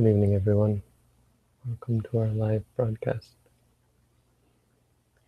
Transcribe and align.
Good 0.00 0.08
evening, 0.08 0.34
everyone. 0.34 0.82
Welcome 1.66 2.00
to 2.00 2.18
our 2.20 2.28
live 2.28 2.64
broadcast, 2.74 3.34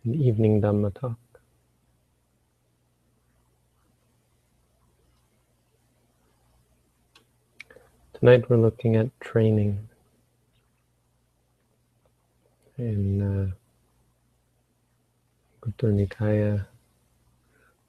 an 0.03 0.15
evening 0.15 0.61
Dhamma 0.63 0.91
talk. 0.99 1.19
Tonight 8.15 8.49
we're 8.49 8.57
looking 8.57 8.95
at 8.95 9.11
training 9.19 9.77
in 12.79 13.21
uh, 13.21 13.51
Nikaya, 15.83 16.65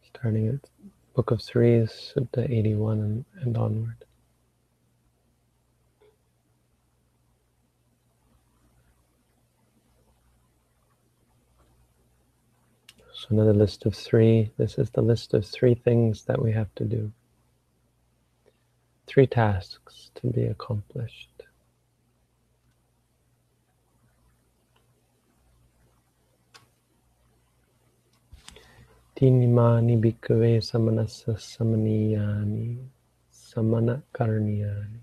starting 0.06 0.48
at 0.48 0.68
Book 1.14 1.30
of 1.30 1.40
Threes, 1.40 2.12
Sutta 2.14 2.44
81 2.44 2.98
and, 2.98 3.24
and 3.40 3.56
onward. 3.56 4.04
So 13.24 13.30
another 13.30 13.54
list 13.54 13.86
of 13.86 13.94
three. 13.94 14.50
This 14.58 14.76
is 14.76 14.90
the 14.90 15.00
list 15.00 15.32
of 15.32 15.46
three 15.46 15.74
things 15.74 16.24
that 16.26 16.42
we 16.42 16.52
have 16.52 16.68
to 16.74 16.84
do. 16.84 17.10
Three 19.06 19.26
tasks 19.26 20.10
to 20.16 20.26
be 20.26 20.42
accomplished. 20.44 21.30
Tinimani 29.16 29.98
bhikkhave 29.98 30.60
samanassa 30.60 31.38
samaniyani 31.38 32.76
samana 33.30 34.02
karniyani. 34.12 35.00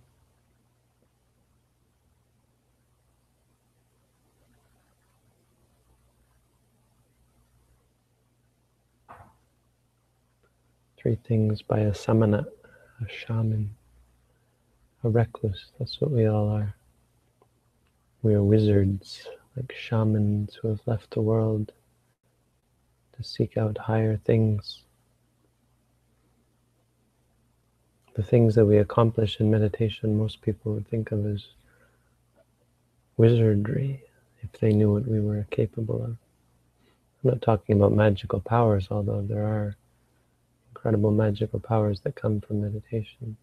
Three 11.02 11.18
things 11.28 11.64
by 11.64 11.80
a 11.80 11.96
samana, 11.96 12.46
a 13.04 13.10
shaman, 13.10 13.72
a 15.04 15.10
recluse. 15.10 15.72
That's 15.80 16.00
what 16.00 16.12
we 16.12 16.28
all 16.28 16.48
are. 16.48 16.76
We 18.22 18.36
are 18.36 18.44
wizards, 18.44 19.28
like 19.58 19.74
shamans 19.76 20.60
who 20.62 20.68
have 20.68 20.82
left 20.86 21.10
the 21.10 21.22
world 21.22 21.72
to 23.18 23.24
seek 23.24 23.58
out 23.58 23.80
higher 23.80 24.18
things. 24.18 24.84
The 28.14 28.22
things 28.22 28.54
that 28.54 28.68
we 28.68 28.78
accomplish 28.78 29.40
in 29.40 29.50
meditation, 29.50 30.20
most 30.20 30.44
people 30.44 30.74
would 30.74 30.88
think 30.88 31.12
of 31.12 31.26
as 31.26 31.48
wizardry 33.18 34.04
if 34.44 34.52
they 34.60 34.72
knew 34.72 34.94
what 34.94 35.08
we 35.08 35.20
were 35.20 35.48
capable 35.50 36.04
of. 36.04 36.10
I'm 36.12 37.32
not 37.32 37.42
talking 37.42 37.76
about 37.76 37.92
magical 37.92 38.40
powers, 38.40 38.90
although 38.92 39.24
there 39.24 39.48
are 39.48 39.76
incredible 40.82 41.12
magical 41.12 41.60
powers 41.60 42.00
that 42.00 42.16
come 42.16 42.42
from 42.42 42.60
meditation. 42.60 43.38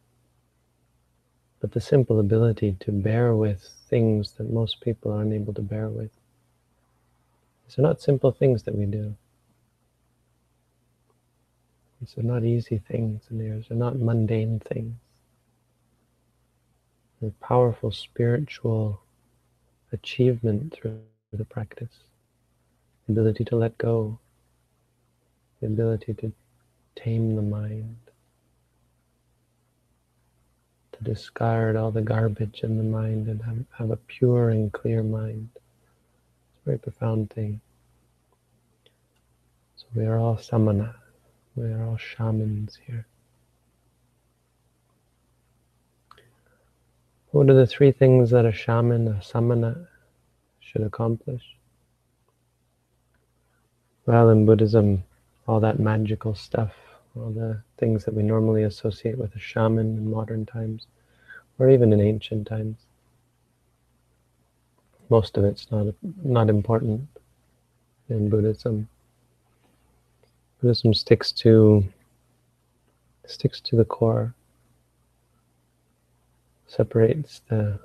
But 1.61 1.71
the 1.71 1.81
simple 1.81 2.19
ability 2.19 2.77
to 2.81 2.91
bear 2.91 3.37
with 3.37 3.63
things 3.89 4.33
that 4.33 4.53
most 4.53 4.81
people 4.81 5.13
are 5.13 5.23
unable 5.23 5.55
to 5.55 5.63
bear 5.63 5.89
with. 5.89 6.11
These 7.65 7.79
are 7.79 7.83
not 7.83 8.01
simple 8.03 8.33
things 8.33 8.65
that 8.65 8.75
we 8.75 8.87
do. 8.87 9.15
These 12.01 12.19
are 12.19 12.27
not 12.27 12.43
easy 12.43 12.79
things, 12.79 13.23
and 13.31 13.41
these 13.41 13.71
are 13.71 13.77
not 13.77 14.01
mundane 14.01 14.59
things. 14.59 14.97
They're 17.21 17.31
powerful 17.41 17.93
spiritual 17.93 19.01
achievement 19.93 20.73
through 20.75 20.99
the 21.33 21.45
practice. 21.45 22.03
The 23.07 23.13
ability 23.13 23.45
to 23.45 23.57
let 23.57 23.79
go, 23.79 24.19
the 25.61 25.69
ability 25.69 26.15
to 26.15 26.33
tame 26.99 27.37
the 27.37 27.43
mind, 27.43 27.97
to 30.93 31.05
discard 31.05 31.77
all 31.77 31.93
the 31.93 32.03
garbage 32.03 32.61
in 32.63 32.77
the 32.77 32.83
mind 32.83 33.29
and 33.29 33.41
have, 33.43 33.65
have 33.77 33.91
a 33.91 33.97
pure 33.97 34.51
and 34.51 34.73
clear 34.73 35.03
mind. 35.03 35.49
It's 35.55 36.63
a 36.63 36.65
very 36.65 36.79
profound 36.79 37.31
thing. 37.31 37.61
So 39.77 39.87
we 39.95 40.07
are 40.07 40.19
all 40.19 40.39
samana, 40.39 40.97
we 41.55 41.67
are 41.67 41.85
all 41.85 41.99
shamans 41.99 42.79
here. 42.85 43.07
What 47.31 47.49
are 47.51 47.55
the 47.55 47.67
three 47.67 47.93
things 47.93 48.31
that 48.31 48.47
a 48.47 48.53
shaman, 48.53 49.07
a 49.07 49.23
samana, 49.23 49.87
should 50.61 50.83
accomplish? 50.83 51.43
Well, 54.07 54.31
in 54.31 54.47
Buddhism, 54.47 55.05
all 55.47 55.61
that 55.61 55.79
magical 55.79 56.35
stuff 56.35 56.73
all 57.17 57.31
the 57.31 57.61
things 57.79 58.05
that 58.05 58.15
we 58.15 58.23
normally 58.23 58.65
associate 58.65 59.19
with 59.19 59.35
a 59.35 59.39
shaman 59.39 59.97
in 59.97 60.11
modern 60.11 60.47
times, 60.47 60.87
or 61.59 61.69
even 61.69 61.93
in 61.93 62.01
ancient 62.01 62.47
times. 62.47 62.77
Most 65.11 65.37
of 65.37 65.45
it's 65.45 65.71
not 65.71 65.95
not 66.23 66.51
important 66.51 67.09
in 68.09 68.29
Buddhism. 68.29 68.89
Buddhism 70.61 70.93
sticks 70.93 71.33
to 71.33 71.85
sticks 73.27 73.61
to 73.61 73.77
the 73.77 73.85
core, 73.85 74.35
separates 76.67 77.41
the 77.49 77.79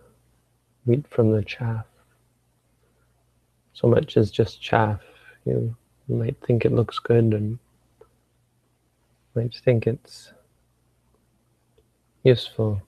wheat 0.85 1.05
from 1.07 1.31
the 1.31 1.43
chaff. 1.43 1.85
So 3.73 3.87
much 3.87 4.17
is 4.17 4.31
just 4.31 4.61
chaff. 4.61 5.01
You, 5.45 5.75
you 6.07 6.15
might 6.15 6.37
think 6.45 6.65
it 6.65 6.71
looks 6.71 6.99
good 6.99 7.33
and 7.33 7.59
might 9.35 9.55
think 9.55 9.87
it's 9.87 10.31
useful, 12.23 12.81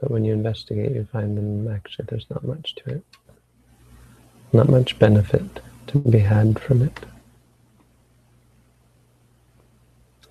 but 0.00 0.10
when 0.10 0.24
you 0.24 0.32
investigate, 0.32 0.92
you 0.92 1.08
find 1.10 1.36
them 1.36 1.68
actually 1.72 2.06
there's 2.08 2.28
not 2.30 2.44
much 2.44 2.74
to 2.76 2.90
it, 2.96 3.04
not 4.52 4.68
much 4.68 4.98
benefit 4.98 5.60
to 5.88 5.98
be 5.98 6.18
had 6.18 6.60
from 6.60 6.82
it. 6.82 7.06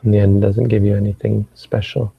In 0.03 0.11
the 0.11 0.19
end, 0.19 0.41
doesn't 0.41 0.67
give 0.67 0.83
you 0.83 0.95
anything 0.95 1.47
special. 1.55 2.13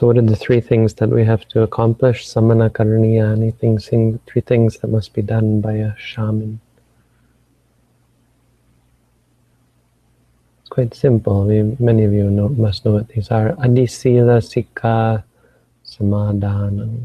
So 0.00 0.06
what 0.06 0.16
are 0.16 0.22
the 0.22 0.34
three 0.34 0.62
things 0.62 0.94
that 0.94 1.10
we 1.10 1.26
have 1.26 1.46
to 1.48 1.60
accomplish? 1.60 2.26
Samana 2.26 2.70
karaniya, 2.70 3.36
anything, 3.36 3.78
three 4.26 4.40
things 4.40 4.78
that 4.78 4.88
must 4.88 5.12
be 5.12 5.20
done 5.20 5.60
by 5.60 5.74
a 5.74 5.94
shaman. 5.98 6.58
It's 10.60 10.70
quite 10.70 10.94
simple. 10.94 11.44
We, 11.44 11.76
many 11.78 12.04
of 12.04 12.14
you 12.14 12.30
know, 12.30 12.48
must 12.48 12.86
know 12.86 12.92
what 12.92 13.08
these 13.08 13.30
are. 13.30 13.52
Adisila, 13.56 14.42
Sikha, 14.42 15.22
Samadhana. 15.84 16.98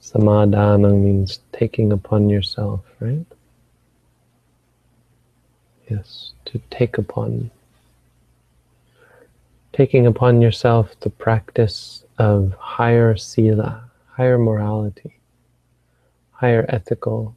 Samadhana 0.00 1.00
means 1.00 1.38
taking 1.52 1.92
upon 1.92 2.28
yourself, 2.28 2.80
right? 2.98 3.35
Yes, 5.88 6.32
to 6.46 6.60
take 6.70 6.98
upon. 6.98 7.50
Taking 9.72 10.06
upon 10.06 10.42
yourself 10.42 10.98
the 11.00 11.10
practice 11.10 12.02
of 12.18 12.54
higher 12.58 13.16
sila, 13.16 13.90
higher 14.16 14.38
morality, 14.38 15.20
higher 16.32 16.66
ethical 16.68 17.36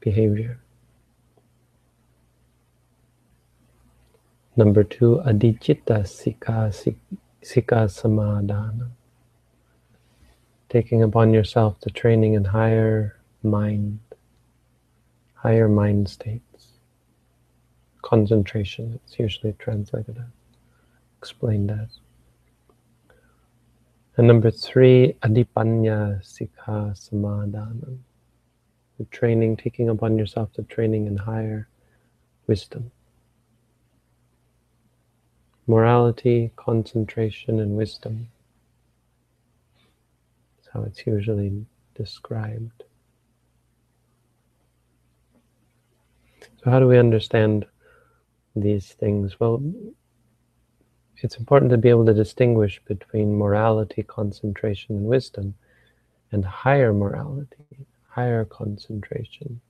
behavior. 0.00 0.58
Number 4.56 4.82
two, 4.82 5.22
adicita 5.24 6.08
sika, 6.08 6.72
sika 7.42 7.88
samadhana. 7.88 8.88
Taking 10.68 11.02
upon 11.02 11.32
yourself 11.32 11.80
the 11.80 11.90
training 11.90 12.34
in 12.34 12.44
higher 12.44 13.16
mind, 13.42 14.00
higher 15.34 15.68
mind 15.68 16.08
state 16.08 16.42
concentration, 18.08 18.98
it's 19.04 19.18
usually 19.18 19.52
translated 19.58 20.16
as, 20.16 20.32
explained 21.18 21.70
as. 21.70 22.00
And 24.16 24.26
number 24.26 24.50
three, 24.50 25.14
adipanya 25.22 26.24
sikha 26.24 26.94
samadhanam. 26.94 27.98
The 28.98 29.04
training, 29.10 29.58
taking 29.58 29.90
upon 29.90 30.16
yourself 30.16 30.48
the 30.54 30.62
training 30.62 31.06
in 31.06 31.18
higher 31.18 31.68
wisdom. 32.46 32.90
Morality, 35.66 36.50
concentration, 36.56 37.60
and 37.60 37.76
wisdom. 37.76 38.28
That's 40.56 40.68
how 40.72 40.82
it's 40.84 41.06
usually 41.06 41.66
described. 41.94 42.84
So 46.64 46.70
how 46.70 46.80
do 46.80 46.88
we 46.88 46.98
understand 46.98 47.66
these 48.60 48.92
things? 48.92 49.38
Well, 49.40 49.62
it's 51.16 51.36
important 51.36 51.70
to 51.72 51.78
be 51.78 51.88
able 51.88 52.06
to 52.06 52.14
distinguish 52.14 52.80
between 52.84 53.36
morality, 53.36 54.02
concentration, 54.02 54.96
and 54.96 55.06
wisdom, 55.06 55.54
and 56.30 56.44
higher 56.44 56.92
morality, 56.92 57.86
higher 58.08 58.44
concentration, 58.44 59.60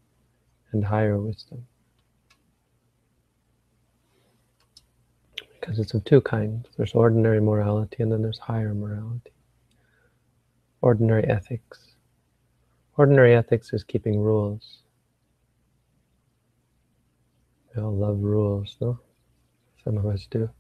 and 0.72 0.84
higher 0.84 1.18
wisdom. 1.18 1.66
Because 5.60 5.78
it's 5.78 5.94
of 5.94 6.04
two 6.04 6.20
kinds. 6.20 6.66
There's 6.76 6.94
ordinary 6.94 7.40
morality 7.40 8.02
and 8.02 8.12
then 8.12 8.22
there's 8.22 8.38
higher 8.38 8.74
morality. 8.74 9.32
Ordinary 10.80 11.24
ethics. 11.24 11.94
Ordinary 12.96 13.34
ethics 13.34 13.72
is 13.72 13.84
keeping 13.84 14.18
rules. 14.18 14.78
We 17.78 17.84
all 17.84 17.94
love 17.94 18.18
rules, 18.18 18.76
no? 18.80 18.98
Some 19.84 19.98
of 19.98 20.06
us 20.06 20.26
do. 20.28 20.50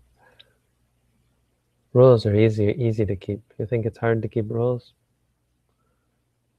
Rules 1.92 2.24
are 2.26 2.36
easy, 2.36 2.72
easy 2.78 3.04
to 3.06 3.16
keep. 3.16 3.40
You 3.58 3.66
think 3.66 3.86
it's 3.86 3.98
hard 3.98 4.22
to 4.22 4.28
keep 4.28 4.48
rules? 4.48 4.92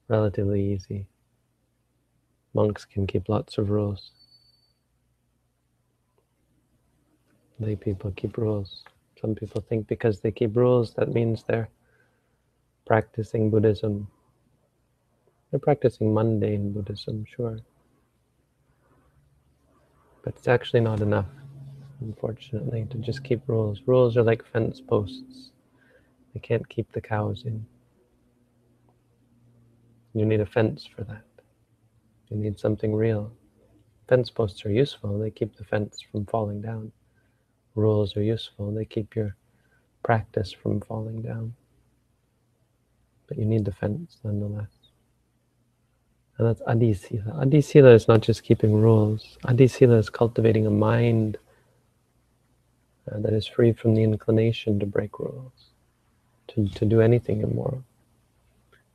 Relatively 0.09 0.61
easy. 0.73 1.07
Monks 2.53 2.83
can 2.83 3.07
keep 3.07 3.29
lots 3.29 3.57
of 3.57 3.69
rules. 3.69 4.11
Lay 7.61 7.77
people 7.77 8.11
keep 8.11 8.35
rules. 8.35 8.83
Some 9.21 9.35
people 9.35 9.61
think 9.61 9.87
because 9.87 10.19
they 10.19 10.31
keep 10.31 10.57
rules, 10.57 10.93
that 10.95 11.13
means 11.13 11.41
they're 11.43 11.69
practicing 12.85 13.49
Buddhism. 13.49 14.09
They're 15.51 15.59
practicing 15.61 16.13
mundane 16.13 16.73
Buddhism, 16.73 17.23
sure. 17.33 17.59
But 20.23 20.35
it's 20.35 20.47
actually 20.47 20.81
not 20.81 20.99
enough, 21.01 21.29
unfortunately, 22.01 22.85
to 22.89 22.97
just 22.97 23.23
keep 23.23 23.41
rules. 23.47 23.81
Rules 23.85 24.17
are 24.17 24.23
like 24.23 24.45
fence 24.45 24.81
posts. 24.81 25.51
They 26.33 26.39
can't 26.39 26.67
keep 26.69 26.91
the 26.91 27.01
cows 27.01 27.43
in. 27.45 27.65
You 30.13 30.25
need 30.25 30.41
a 30.41 30.45
fence 30.45 30.85
for 30.85 31.03
that. 31.05 31.23
You 32.29 32.37
need 32.37 32.59
something 32.59 32.93
real. 32.93 33.31
Fence 34.07 34.29
posts 34.29 34.65
are 34.65 34.71
useful. 34.71 35.17
They 35.19 35.31
keep 35.31 35.55
the 35.55 35.63
fence 35.63 35.99
from 36.11 36.25
falling 36.25 36.61
down. 36.61 36.91
Rules 37.75 38.17
are 38.17 38.23
useful. 38.23 38.71
They 38.71 38.85
keep 38.85 39.15
your 39.15 39.35
practice 40.03 40.51
from 40.51 40.81
falling 40.81 41.21
down. 41.21 41.53
But 43.27 43.37
you 43.37 43.45
need 43.45 43.65
the 43.65 43.71
fence 43.71 44.17
nonetheless. 44.23 44.78
And 46.39 46.47
that's 46.47 46.61
Adisila. 46.61 47.45
Adisila 47.45 47.93
is 47.93 48.07
not 48.07 48.21
just 48.21 48.43
keeping 48.43 48.73
rules. 48.73 49.37
Adisila 49.43 49.99
is 49.99 50.09
cultivating 50.09 50.65
a 50.65 50.71
mind 50.71 51.37
uh, 53.11 53.19
that 53.19 53.33
is 53.33 53.45
free 53.45 53.73
from 53.73 53.93
the 53.93 54.03
inclination 54.03 54.79
to 54.79 54.85
break 54.85 55.19
rules, 55.19 55.71
to, 56.47 56.65
to 56.69 56.85
do 56.85 57.01
anything 57.01 57.41
immoral. 57.41 57.83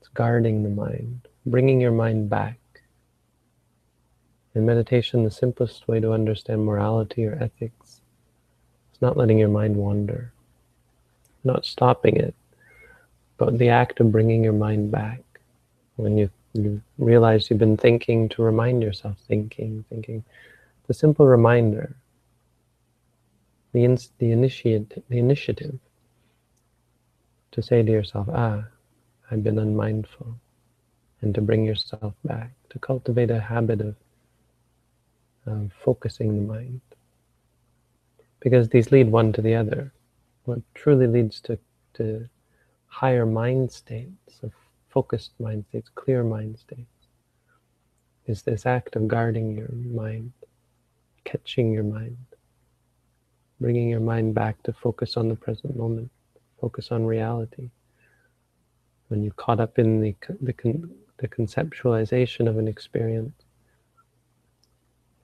It's 0.00 0.08
guarding 0.08 0.62
the 0.62 0.70
mind, 0.70 1.28
bringing 1.44 1.82
your 1.82 1.92
mind 1.92 2.30
back. 2.30 2.58
In 4.54 4.64
meditation, 4.64 5.24
the 5.24 5.30
simplest 5.30 5.86
way 5.86 6.00
to 6.00 6.14
understand 6.14 6.64
morality 6.64 7.26
or 7.26 7.34
ethics 7.34 8.00
is 8.94 9.02
not 9.02 9.18
letting 9.18 9.38
your 9.38 9.50
mind 9.50 9.76
wander, 9.76 10.32
not 11.42 11.66
stopping 11.66 12.16
it, 12.16 12.34
but 13.36 13.58
the 13.58 13.68
act 13.68 14.00
of 14.00 14.10
bringing 14.10 14.42
your 14.42 14.54
mind 14.54 14.90
back. 14.90 15.20
When 15.96 16.16
you 16.16 16.30
you 16.54 16.80
realize 16.98 17.50
you've 17.50 17.58
been 17.58 17.76
thinking 17.76 18.28
to 18.30 18.42
remind 18.42 18.82
yourself, 18.82 19.18
thinking, 19.28 19.84
thinking. 19.90 20.24
The 20.86 20.94
simple 20.94 21.26
reminder, 21.26 21.96
the, 23.72 23.84
in, 23.84 23.98
the, 24.18 24.30
initiate, 24.30 25.08
the 25.08 25.18
initiative 25.18 25.78
to 27.50 27.62
say 27.62 27.82
to 27.82 27.90
yourself, 27.90 28.28
ah, 28.32 28.64
I've 29.30 29.42
been 29.42 29.58
unmindful, 29.58 30.38
and 31.22 31.34
to 31.34 31.40
bring 31.40 31.64
yourself 31.64 32.14
back, 32.24 32.52
to 32.70 32.78
cultivate 32.78 33.30
a 33.30 33.40
habit 33.40 33.80
of, 33.80 33.96
of 35.46 35.72
focusing 35.84 36.36
the 36.36 36.52
mind. 36.52 36.80
Because 38.40 38.68
these 38.68 38.92
lead 38.92 39.10
one 39.10 39.32
to 39.32 39.42
the 39.42 39.54
other. 39.54 39.92
What 40.44 40.60
truly 40.74 41.06
leads 41.06 41.40
to, 41.42 41.58
to 41.94 42.28
higher 42.86 43.24
mind 43.24 43.72
states 43.72 44.38
of 44.42 44.52
focused 44.94 45.32
mind 45.40 45.64
states, 45.68 45.90
clear 45.96 46.22
mind 46.22 46.56
states, 46.56 46.86
is 48.26 48.42
this 48.42 48.64
act 48.64 48.94
of 48.94 49.08
guarding 49.08 49.58
your 49.58 49.72
mind, 49.72 50.32
catching 51.24 51.72
your 51.72 51.82
mind, 51.82 52.16
bringing 53.60 53.88
your 53.88 54.00
mind 54.00 54.34
back 54.34 54.62
to 54.62 54.72
focus 54.72 55.16
on 55.16 55.28
the 55.28 55.34
present 55.34 55.76
moment, 55.76 56.10
focus 56.60 56.92
on 56.92 57.04
reality. 57.04 57.70
When 59.08 59.22
you're 59.22 59.34
caught 59.34 59.58
up 59.58 59.80
in 59.80 60.00
the, 60.00 60.14
the, 60.40 60.54
the 61.18 61.28
conceptualization 61.28 62.48
of 62.48 62.56
an 62.56 62.68
experience, 62.68 63.42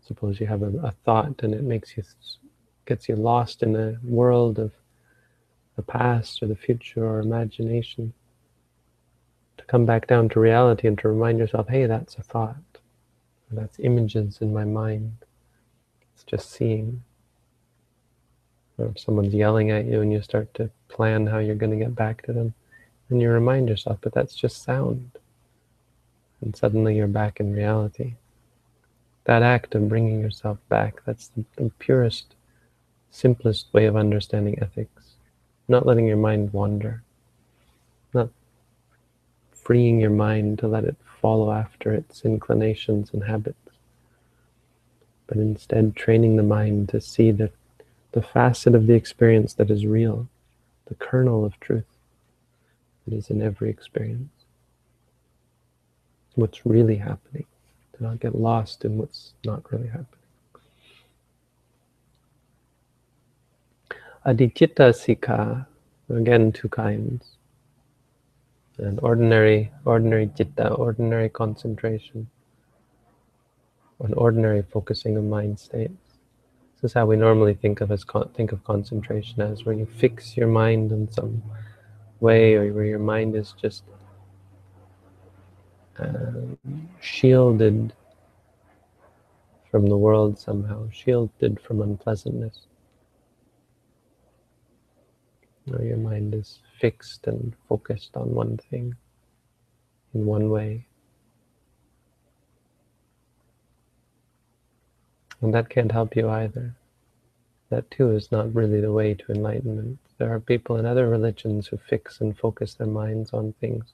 suppose 0.02 0.40
you 0.40 0.48
have 0.48 0.62
a, 0.62 0.72
a 0.80 0.90
thought 1.04 1.42
and 1.44 1.54
it 1.54 1.62
makes 1.62 1.96
you, 1.96 2.02
gets 2.86 3.08
you 3.08 3.14
lost 3.14 3.62
in 3.62 3.76
a 3.76 3.96
world 4.02 4.58
of 4.58 4.72
the 5.76 5.82
past 5.82 6.42
or 6.42 6.48
the 6.48 6.56
future 6.56 7.06
or 7.06 7.20
imagination 7.20 8.12
to 9.60 9.66
come 9.66 9.86
back 9.86 10.06
down 10.06 10.28
to 10.30 10.40
reality 10.40 10.88
and 10.88 10.98
to 10.98 11.08
remind 11.08 11.38
yourself, 11.38 11.68
hey, 11.68 11.86
that's 11.86 12.16
a 12.16 12.22
thought. 12.22 12.56
That's 13.52 13.78
images 13.78 14.38
in 14.40 14.52
my 14.52 14.64
mind. 14.64 15.16
It's 16.14 16.24
just 16.24 16.50
seeing. 16.50 17.02
Or 18.78 18.86
if 18.86 18.98
someone's 18.98 19.34
yelling 19.34 19.70
at 19.70 19.84
you 19.84 20.00
and 20.00 20.12
you 20.12 20.22
start 20.22 20.52
to 20.54 20.70
plan 20.88 21.26
how 21.26 21.38
you're 21.38 21.56
going 21.56 21.78
to 21.78 21.84
get 21.84 21.94
back 21.94 22.22
to 22.22 22.32
them, 22.32 22.54
and 23.10 23.20
you 23.20 23.28
remind 23.28 23.68
yourself, 23.68 23.98
but 24.00 24.14
that's 24.14 24.34
just 24.34 24.62
sound. 24.62 25.10
And 26.40 26.56
suddenly 26.56 26.96
you're 26.96 27.08
back 27.08 27.40
in 27.40 27.52
reality. 27.52 28.14
That 29.24 29.42
act 29.42 29.74
of 29.74 29.88
bringing 29.88 30.20
yourself 30.20 30.58
back, 30.68 31.02
that's 31.04 31.28
the, 31.28 31.44
the 31.56 31.70
purest, 31.78 32.34
simplest 33.10 33.66
way 33.74 33.86
of 33.86 33.96
understanding 33.96 34.58
ethics. 34.62 35.16
Not 35.68 35.86
letting 35.86 36.06
your 36.06 36.16
mind 36.16 36.52
wander. 36.52 37.02
Freeing 39.70 40.00
your 40.00 40.10
mind 40.10 40.58
to 40.58 40.66
let 40.66 40.82
it 40.82 40.96
follow 41.22 41.52
after 41.52 41.92
its 41.92 42.24
inclinations 42.24 43.10
and 43.12 43.22
habits, 43.22 43.70
but 45.28 45.36
instead 45.36 45.94
training 45.94 46.34
the 46.34 46.42
mind 46.42 46.88
to 46.88 47.00
see 47.00 47.30
the, 47.30 47.52
the 48.10 48.20
facet 48.20 48.74
of 48.74 48.88
the 48.88 48.94
experience 48.94 49.54
that 49.54 49.70
is 49.70 49.86
real, 49.86 50.26
the 50.86 50.96
kernel 50.96 51.44
of 51.44 51.60
truth 51.60 51.84
that 53.06 53.14
is 53.14 53.30
in 53.30 53.40
every 53.40 53.70
experience. 53.70 54.32
What's 56.34 56.66
really 56.66 56.96
happening, 56.96 57.46
to 57.96 58.02
not 58.02 58.18
get 58.18 58.34
lost 58.34 58.84
in 58.84 58.98
what's 58.98 59.34
not 59.44 59.70
really 59.70 59.86
happening. 59.86 60.06
Adicitta 64.26 64.92
Sikha, 64.92 65.68
again, 66.08 66.50
two 66.50 66.68
kinds 66.68 67.36
and 68.80 68.98
ordinary, 69.00 69.70
ordinary 69.84 70.30
citta, 70.36 70.72
ordinary 70.74 71.28
concentration, 71.28 72.28
an 74.00 74.14
ordinary 74.14 74.62
focusing 74.62 75.16
of 75.16 75.24
mind 75.24 75.58
states. 75.58 75.92
This 76.80 76.90
is 76.90 76.94
how 76.94 77.06
we 77.06 77.16
normally 77.16 77.54
think 77.54 77.80
of 77.80 77.90
as 77.90 78.04
think 78.34 78.52
of 78.52 78.64
concentration 78.64 79.42
as 79.42 79.64
where 79.64 79.74
you 79.74 79.86
fix 79.86 80.36
your 80.36 80.48
mind 80.48 80.92
in 80.92 81.10
some 81.12 81.42
way, 82.20 82.54
or 82.54 82.72
where 82.72 82.86
your 82.86 82.98
mind 82.98 83.36
is 83.36 83.54
just 83.60 83.84
um, 85.98 86.58
shielded 87.00 87.92
from 89.70 89.86
the 89.86 89.96
world 89.96 90.38
somehow, 90.38 90.88
shielded 90.90 91.60
from 91.60 91.82
unpleasantness. 91.82 92.66
Or 95.72 95.84
your 95.84 95.98
mind 95.98 96.34
is 96.34 96.60
fixed 96.80 97.26
and 97.26 97.54
focused 97.68 98.16
on 98.16 98.34
one 98.34 98.56
thing 98.56 98.94
in 100.14 100.26
one 100.26 100.50
way. 100.50 100.86
And 105.40 105.54
that 105.54 105.68
can't 105.68 105.92
help 105.92 106.16
you 106.16 106.28
either. 106.28 106.74
That 107.70 107.90
too 107.90 108.10
is 108.10 108.32
not 108.32 108.54
really 108.54 108.80
the 108.80 108.92
way 108.92 109.14
to 109.14 109.32
enlightenment. 109.32 109.98
There 110.18 110.32
are 110.34 110.40
people 110.40 110.76
in 110.76 110.86
other 110.86 111.08
religions 111.08 111.68
who 111.68 111.78
fix 111.78 112.20
and 112.20 112.36
focus 112.36 112.74
their 112.74 112.86
minds 112.86 113.32
on 113.32 113.54
things 113.60 113.92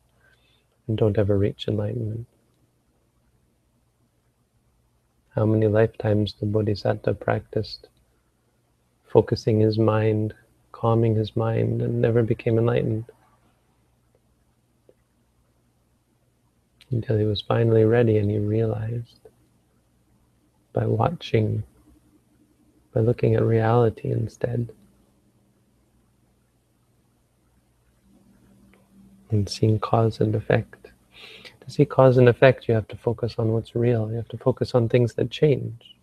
and 0.89 0.97
don't 0.97 1.19
ever 1.19 1.37
reach 1.37 1.69
enlightenment. 1.69 2.27
How 5.31 5.45
many 5.45 5.67
lifetimes 5.67 6.35
the 6.41 6.47
Bodhisattva 6.47 7.15
practiced 7.15 7.89
focusing 9.05 9.61
his 9.61 9.79
mind 9.79 10.35
calming 10.77 11.15
his 11.15 11.35
mind 11.35 11.81
and 11.81 12.03
never 12.03 12.23
became 12.23 12.59
enlightened. 12.59 13.07
Until 16.91 17.17
he 17.17 17.25
was 17.25 17.41
finally 17.41 17.85
ready 17.85 18.19
and 18.19 18.31
he 18.31 18.39
realized 18.39 19.21
by 20.75 20.85
watching, 20.87 21.63
by 22.93 23.01
looking 23.01 23.35
at 23.35 23.43
reality 23.43 24.11
instead, 24.11 24.69
and 29.31 29.49
seeing 29.49 29.79
cause 29.81 30.21
and 30.21 30.35
effect. 30.35 30.91
To 31.63 31.71
see 31.71 31.87
cause 31.87 32.19
and 32.19 32.29
effect, 32.29 32.69
you 32.69 32.75
have 32.75 32.87
to 32.89 32.97
focus 32.97 33.37
on 33.39 33.49
what's 33.49 33.75
real. 33.75 34.11
You 34.11 34.17
have 34.17 34.29
to 34.29 34.39
focus 34.39 34.75
on 34.75 34.89
things 34.91 35.15
that 35.15 35.31
change. 35.31 35.97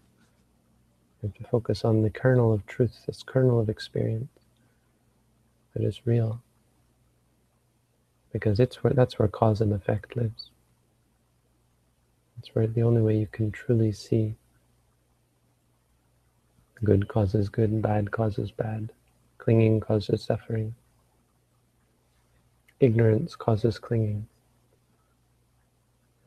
You 1.22 1.30
have 1.30 1.38
to 1.38 1.50
focus 1.50 1.86
on 1.86 2.02
the 2.02 2.10
kernel 2.10 2.52
of 2.52 2.66
truth, 2.66 3.04
this 3.06 3.22
kernel 3.24 3.60
of 3.60 3.70
experience 3.70 4.43
that 5.74 5.84
is 5.84 6.06
real. 6.06 6.42
Because 8.32 8.60
it's 8.60 8.84
where 8.84 8.94
that's 8.94 9.20
where 9.20 9.28
cause 9.28 9.62
and 9.62 9.74
effect 9.74 10.16
lives. 10.16 10.50
That's 12.36 12.54
where 12.56 12.68
the 12.68 12.84
only 12.84 13.02
way 13.02 13.18
you 13.18 13.28
can 13.28 13.52
truly 13.52 13.92
see 13.92 14.36
good 16.84 17.08
causes 17.08 17.50
good, 17.50 17.70
and 17.70 17.82
bad 17.82 18.12
causes 18.12 18.52
bad, 18.52 18.92
clinging 19.38 19.80
causes 19.80 20.24
suffering, 20.24 20.76
ignorance 22.80 23.36
causes 23.36 23.80
clinging. 23.80 24.28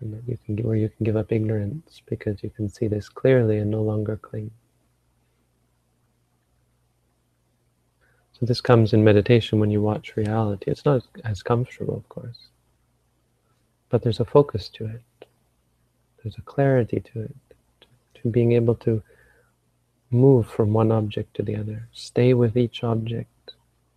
And 0.01 0.15
that 0.15 0.29
you 0.29 0.39
can 0.45 0.57
where 0.67 0.77
you 0.77 0.91
can 0.91 1.05
give 1.05 1.17
up 1.17 1.33
ignorance 1.33 2.03
because 2.07 2.43
you 2.43 2.51
can 2.51 2.69
see 2.69 2.87
this 2.87 3.09
clearly 3.09 3.59
and 3.59 3.71
no 3.71 3.83
longer 3.83 4.17
cling. 4.17 4.51
So 8.39 8.45
this 8.45 8.61
comes 8.61 8.93
in 8.93 9.03
meditation 9.03 9.61
when 9.61 9.71
you 9.71 9.81
watch 9.81 10.15
reality. 10.15 10.71
It's 10.71 10.85
not 10.85 11.07
as 11.25 11.43
comfortable, 11.43 11.97
of 11.97 12.07
course, 12.11 12.49
but 13.89 14.03
there's 14.03 14.21
a 14.21 14.27
focus 14.27 14.69
to 14.75 14.85
it. 14.85 15.27
There's 16.23 16.37
a 16.37 16.43
clarity 16.43 17.01
to 17.01 17.23
it, 17.23 17.37
to 18.17 18.29
being 18.29 18.53
able 18.53 18.75
to 18.77 19.03
move 20.11 20.47
from 20.51 20.75
one 20.75 20.93
object 20.93 21.35
to 21.37 21.43
the 21.43 21.57
other, 21.57 21.89
stay 21.93 22.35
with 22.35 22.59
each 22.59 22.85
object 22.85 23.55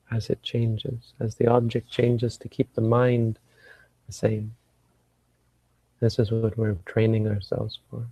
as 0.09 0.29
it 0.29 0.41
changes, 0.41 1.13
as 1.19 1.35
the 1.35 1.47
object 1.47 1.89
changes 1.89 2.37
to 2.37 2.47
keep 2.47 2.73
the 2.75 2.81
mind 2.81 3.37
the 4.07 4.13
same. 4.13 4.55
This 5.99 6.17
is 6.17 6.31
what 6.31 6.57
we're 6.57 6.77
training 6.85 7.27
ourselves 7.27 7.79
for, 7.89 8.05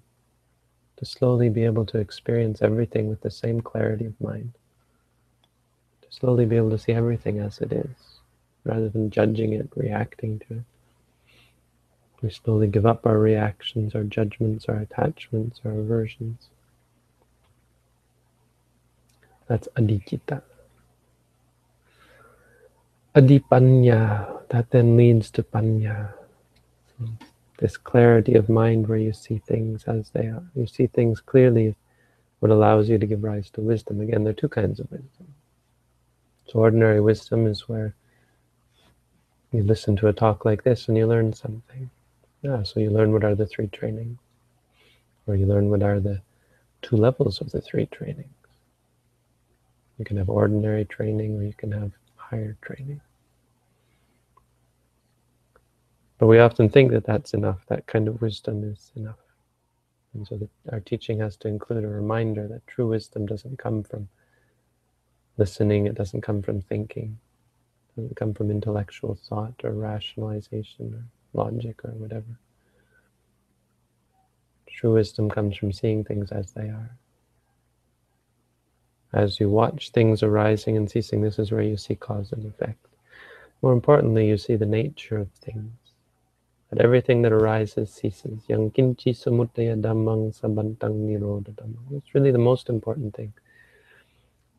to 0.98 1.06
slowly 1.06 1.48
be 1.48 1.64
able 1.64 1.86
to 1.86 2.00
experience 2.00 2.62
everything 2.62 3.08
with 3.08 3.22
the 3.22 3.32
same 3.32 3.62
clarity 3.62 4.06
of 4.06 4.20
mind 4.20 4.52
slowly 6.20 6.46
be 6.46 6.58
able 6.58 6.70
to 6.72 6.80
see 6.80 6.94
everything 6.94 7.40
as 7.40 7.60
it 7.60 7.72
is, 7.72 8.20
rather 8.64 8.90
than 8.90 9.10
judging 9.10 9.54
it, 9.54 9.70
reacting 9.76 10.40
to 10.40 10.56
it. 10.56 10.64
We 12.22 12.30
slowly 12.32 12.68
give 12.68 12.86
up 12.86 13.06
our 13.06 13.20
reactions, 13.20 13.94
our 13.94 14.04
judgments, 14.04 14.66
our 14.66 14.78
attachments, 14.78 15.62
our 15.64 15.72
aversions. 15.72 16.50
That's 19.48 19.68
adhicitta. 19.78 20.42
Adhipanya, 23.16 24.48
that 24.50 24.72
then 24.72 24.98
leads 24.98 25.30
to 25.32 25.44
panya. 25.44 26.14
So 26.98 27.08
this 27.60 27.78
clarity 27.78 28.34
of 28.34 28.50
mind 28.50 28.88
where 28.88 28.98
you 28.98 29.14
see 29.14 29.38
things 29.38 29.84
as 29.86 30.10
they 30.10 30.28
are. 30.28 30.44
You 30.56 30.68
see 30.68 30.88
things 30.88 31.22
clearly, 31.22 31.76
what 32.40 32.52
allows 32.52 32.90
you 32.90 32.98
to 32.98 33.06
give 33.06 33.24
rise 33.24 33.50
to 33.52 33.62
wisdom. 33.62 34.02
Again, 34.02 34.24
there 34.24 34.32
are 34.32 34.42
two 34.42 34.50
kinds 34.50 34.80
of 34.80 34.92
wisdom. 34.92 35.34
So 36.50 36.60
ordinary 36.60 37.02
wisdom 37.02 37.46
is 37.46 37.68
where 37.68 37.94
you 39.52 39.64
listen 39.64 39.96
to 39.98 40.08
a 40.08 40.14
talk 40.14 40.46
like 40.46 40.64
this 40.64 40.88
and 40.88 40.98
you 40.98 41.08
learn 41.08 41.34
something. 41.34 41.90
Yeah, 42.42 42.64
so 42.64 42.80
you 42.80 42.90
learn 42.90 43.12
what 43.12 43.24
are 43.24 43.36
the 43.36 43.46
three 43.46 43.68
trainings, 43.68 44.18
or 45.26 45.36
you 45.36 45.46
learn 45.46 45.70
what 45.70 45.84
are 45.84 46.00
the 46.00 46.22
two 46.82 46.96
levels 46.96 47.42
of 47.42 47.52
the 47.52 47.62
three 47.62 47.88
trainings. 47.88 48.30
You 49.98 50.06
can 50.06 50.18
have 50.18 50.30
ordinary 50.30 50.86
training 50.86 51.38
or 51.38 51.44
you 51.44 51.54
can 51.54 51.72
have 51.72 51.92
higher 52.16 52.56
training. 52.62 53.02
But 56.20 56.28
we 56.28 56.40
often 56.40 56.70
think 56.70 56.92
that 56.92 57.06
that's 57.06 57.34
enough, 57.34 57.66
that 57.68 57.88
kind 57.88 58.08
of 58.08 58.22
wisdom 58.22 58.64
is 58.64 58.92
enough. 58.96 59.20
And 60.14 60.28
so 60.28 60.38
that 60.38 60.50
our 60.72 60.80
teaching 60.80 61.20
has 61.20 61.36
to 61.38 61.48
include 61.48 61.84
a 61.84 61.88
reminder 61.88 62.48
that 62.48 62.66
true 62.68 62.88
wisdom 62.88 63.26
doesn't 63.26 63.58
come 63.60 63.84
from 63.84 64.08
listening, 65.38 65.86
it 65.86 65.96
doesn't 65.96 66.22
come 66.22 66.42
from 66.42 66.62
thinking. 66.62 67.18
It 67.90 68.02
doesn't 68.02 68.16
come 68.16 68.34
from 68.34 68.52
intellectual 68.52 69.16
thought 69.16 69.54
or 69.64 69.72
rationalization 69.72 70.94
or 70.94 71.04
logic 71.34 71.84
or 71.86 71.92
whatever. 71.92 72.40
True 74.68 74.94
wisdom 74.94 75.30
comes 75.30 75.58
from 75.58 75.72
seeing 75.72 76.04
things 76.04 76.32
as 76.32 76.52
they 76.52 76.70
are. 76.70 76.92
As 79.14 79.40
you 79.40 79.50
watch 79.50 79.92
things 79.92 80.22
arising 80.22 80.78
and 80.78 80.90
ceasing, 80.90 81.22
this 81.22 81.40
is 81.40 81.52
where 81.52 81.62
you 81.62 81.78
see 81.78 81.96
cause 81.96 82.32
and 82.32 82.46
effect. 82.46 82.86
More 83.62 83.74
importantly, 83.74 84.28
you 84.28 84.38
see 84.38 84.56
the 84.56 84.66
nature 84.66 85.18
of 85.18 85.32
things. 85.32 85.74
That 86.70 86.82
everything 86.84 87.22
that 87.22 87.32
arises 87.32 87.92
ceases. 87.92 88.42
Yang 88.48 88.72
kinchi 88.72 89.16
samudaya 89.16 89.80
dhammang 89.82 90.36
sabantang 90.38 91.08
nirodha 91.08 91.56
dhammang. 91.56 91.98
It's 91.98 92.14
really 92.14 92.32
the 92.32 92.38
most 92.38 92.70
important 92.70 93.16
thing 93.16 93.34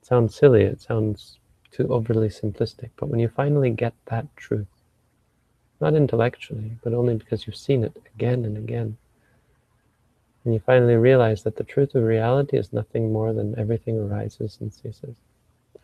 sounds 0.08 0.34
silly, 0.34 0.62
it 0.62 0.80
sounds 0.80 1.38
too 1.70 1.86
overly 1.92 2.28
simplistic, 2.28 2.90
but 2.96 3.08
when 3.08 3.20
you 3.20 3.28
finally 3.28 3.70
get 3.70 3.92
that 4.06 4.26
truth, 4.36 4.66
not 5.80 5.94
intellectually, 5.94 6.72
but 6.82 6.94
only 6.94 7.14
because 7.14 7.46
you've 7.46 7.56
seen 7.56 7.84
it 7.84 7.94
again 8.14 8.44
and 8.46 8.56
again, 8.56 8.96
and 10.44 10.54
you 10.54 10.60
finally 10.60 10.96
realize 10.96 11.42
that 11.42 11.56
the 11.56 11.64
truth 11.64 11.94
of 11.94 12.04
reality 12.04 12.56
is 12.56 12.72
nothing 12.72 13.12
more 13.12 13.34
than 13.34 13.58
everything 13.58 13.98
arises 13.98 14.56
and 14.60 14.72
ceases. 14.72 15.14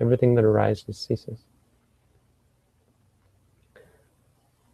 Everything 0.00 0.35
that 0.37 0.45
arises 0.45 0.97
ceases. 0.99 1.40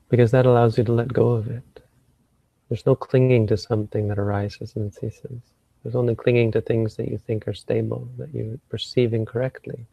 Because 0.08 0.30
that 0.30 0.46
allows 0.46 0.78
you 0.78 0.84
to 0.84 0.92
let 0.92 1.12
go 1.12 1.30
of 1.30 1.48
it. 1.48 1.82
There's 2.68 2.86
no 2.86 2.94
clinging 2.94 3.48
to 3.48 3.56
something 3.56 4.06
that 4.08 4.18
arises 4.18 4.76
and 4.76 4.94
ceases. 4.94 5.42
There's 5.82 5.96
only 5.96 6.14
clinging 6.14 6.52
to 6.52 6.60
things 6.60 6.96
that 6.96 7.08
you 7.08 7.18
think 7.18 7.48
are 7.48 7.54
stable, 7.54 8.08
that 8.18 8.34
you 8.34 8.60
perceive 8.68 9.14
incorrectly 9.14 9.86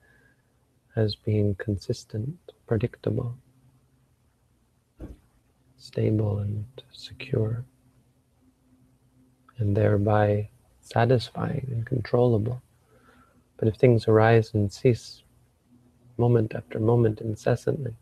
as 0.95 1.15
being 1.15 1.55
consistent, 1.55 2.37
predictable, 2.65 3.35
stable 5.77 6.39
and 6.39 6.65
secure, 6.91 7.63
and 9.57 9.77
thereby 9.77 10.49
satisfying 10.81 11.67
and 11.71 11.85
controllable. 11.85 12.61
But 13.57 13.67
if 13.67 13.75
things 13.75 14.07
arise 14.07 14.53
and 14.53 14.71
cease 14.71 15.23
moment 16.17 16.53
after 16.55 16.79
moment 16.79 17.21
incessantly, 17.21 17.95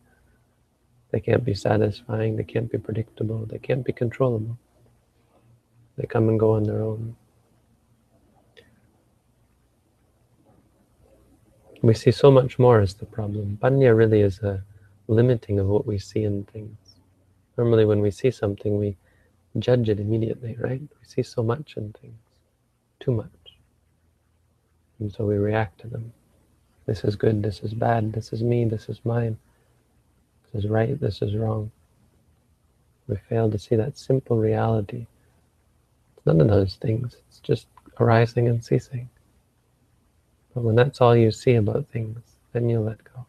they 1.11 1.19
can't 1.19 1.45
be 1.45 1.53
satisfying, 1.53 2.35
they 2.35 2.43
can't 2.43 2.71
be 2.71 2.77
predictable, 2.77 3.45
they 3.45 3.59
can't 3.59 3.85
be 3.85 3.93
controllable. 3.93 4.57
They 5.97 6.05
come 6.07 6.29
and 6.29 6.39
go 6.39 6.53
on 6.53 6.63
their 6.63 6.81
own. 6.81 7.15
We 11.81 11.93
see 11.93 12.11
so 12.11 12.31
much 12.31 12.57
more 12.57 12.79
as 12.79 12.95
the 12.95 13.05
problem. 13.05 13.59
Panya 13.61 13.95
really 13.95 14.21
is 14.21 14.39
a 14.39 14.63
limiting 15.07 15.59
of 15.59 15.67
what 15.67 15.85
we 15.85 15.99
see 15.99 16.23
in 16.23 16.43
things. 16.45 16.77
Normally 17.57 17.85
when 17.85 18.01
we 18.01 18.11
see 18.11 18.31
something, 18.31 18.77
we 18.77 18.97
judge 19.59 19.89
it 19.89 19.99
immediately, 19.99 20.57
right? 20.59 20.81
We 20.81 21.05
see 21.05 21.23
so 21.23 21.43
much 21.43 21.75
in 21.77 21.93
things, 21.93 22.19
too 22.99 23.11
much. 23.11 23.29
And 24.99 25.11
so 25.11 25.25
we 25.25 25.35
react 25.35 25.81
to 25.81 25.87
them. 25.87 26.11
This 26.85 27.03
is 27.03 27.15
good, 27.15 27.43
this 27.43 27.61
is 27.61 27.73
bad, 27.73 28.13
this 28.13 28.33
is 28.33 28.43
me, 28.43 28.65
this 28.65 28.89
is 28.89 28.99
mine. 29.03 29.37
This 30.53 30.63
is 30.63 30.69
right, 30.69 30.99
this 30.99 31.21
is 31.21 31.35
wrong. 31.35 31.71
We 33.07 33.17
fail 33.29 33.49
to 33.51 33.59
see 33.59 33.75
that 33.75 33.97
simple 33.97 34.37
reality. 34.37 35.07
none 36.25 36.41
of 36.41 36.47
those 36.47 36.75
things. 36.75 37.17
It's 37.27 37.39
just 37.39 37.67
arising 37.99 38.47
and 38.47 38.63
ceasing. 38.63 39.09
But 40.55 40.63
when 40.63 40.75
that's 40.75 41.01
all 41.01 41.15
you 41.15 41.31
see 41.31 41.55
about 41.55 41.85
things, 41.89 42.17
then 42.53 42.69
you 42.69 42.79
let 42.79 43.03
go. 43.03 43.25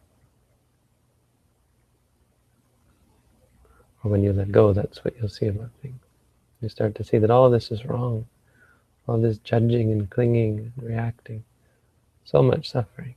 Or 4.01 4.11
when 4.11 4.23
you 4.23 4.31
let 4.31 4.51
go, 4.51 4.71
that's 4.71 5.03
what 5.03 5.13
you'll 5.17 5.27
see 5.27 5.47
about 5.47 5.71
things. 5.81 5.99
You 6.61 6.69
start 6.69 6.95
to 6.95 7.03
see 7.03 7.17
that 7.17 7.29
all 7.29 7.49
this 7.49 7.69
is 7.69 7.85
wrong. 7.85 8.25
All 9.07 9.19
this 9.19 9.39
judging 9.39 9.91
and 9.91 10.09
clinging 10.09 10.59
and 10.59 10.71
reacting. 10.81 11.43
So 12.23 12.41
much 12.41 12.71
suffering. 12.71 13.15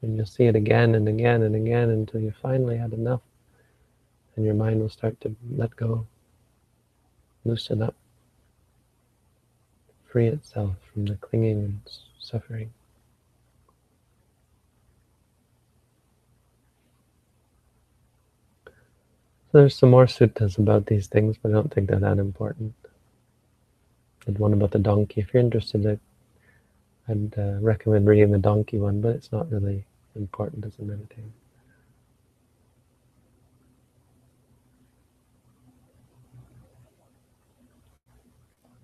And 0.00 0.16
you'll 0.16 0.26
see 0.26 0.44
it 0.44 0.54
again 0.54 0.94
and 0.94 1.08
again 1.08 1.42
and 1.42 1.56
again 1.56 1.90
until 1.90 2.20
you 2.20 2.32
finally 2.40 2.76
had 2.76 2.92
enough. 2.92 3.22
And 4.36 4.44
your 4.44 4.54
mind 4.54 4.80
will 4.80 4.88
start 4.88 5.20
to 5.22 5.34
let 5.50 5.74
go, 5.74 6.06
loosen 7.44 7.82
up, 7.82 7.94
free 10.08 10.28
itself 10.28 10.76
from 10.92 11.06
the 11.06 11.16
clinging 11.16 11.58
and 11.58 11.80
suffering. 12.18 12.72
There's 19.52 19.76
some 19.76 19.90
more 19.90 20.06
suttas 20.06 20.58
about 20.58 20.86
these 20.86 21.06
things, 21.06 21.36
but 21.36 21.50
I 21.50 21.52
don't 21.52 21.72
think 21.72 21.88
they're 21.88 22.00
that 22.00 22.18
important. 22.18 22.74
And 24.26 24.38
one 24.38 24.52
about 24.52 24.70
the 24.70 24.78
donkey. 24.78 25.20
If 25.20 25.34
you're 25.34 25.42
interested, 25.42 25.86
I'd, 25.86 26.00
I'd 27.08 27.38
uh, 27.38 27.58
recommend 27.60 28.06
reading 28.06 28.30
the 28.30 28.38
donkey 28.38 28.78
one, 28.78 29.00
but 29.00 29.16
it's 29.16 29.32
not 29.32 29.50
really 29.50 29.84
important 30.14 30.64
as 30.64 30.78
a 30.78 30.82
meditation. 30.82 31.32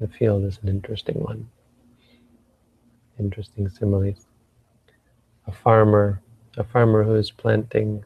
The 0.00 0.08
field 0.08 0.44
is 0.44 0.58
an 0.62 0.68
interesting 0.68 1.16
one. 1.16 1.48
Interesting 3.18 3.68
similes. 3.68 4.26
A 5.46 5.52
farmer, 5.52 6.20
a 6.56 6.62
farmer 6.62 7.02
who 7.02 7.14
is 7.16 7.30
planting 7.30 8.04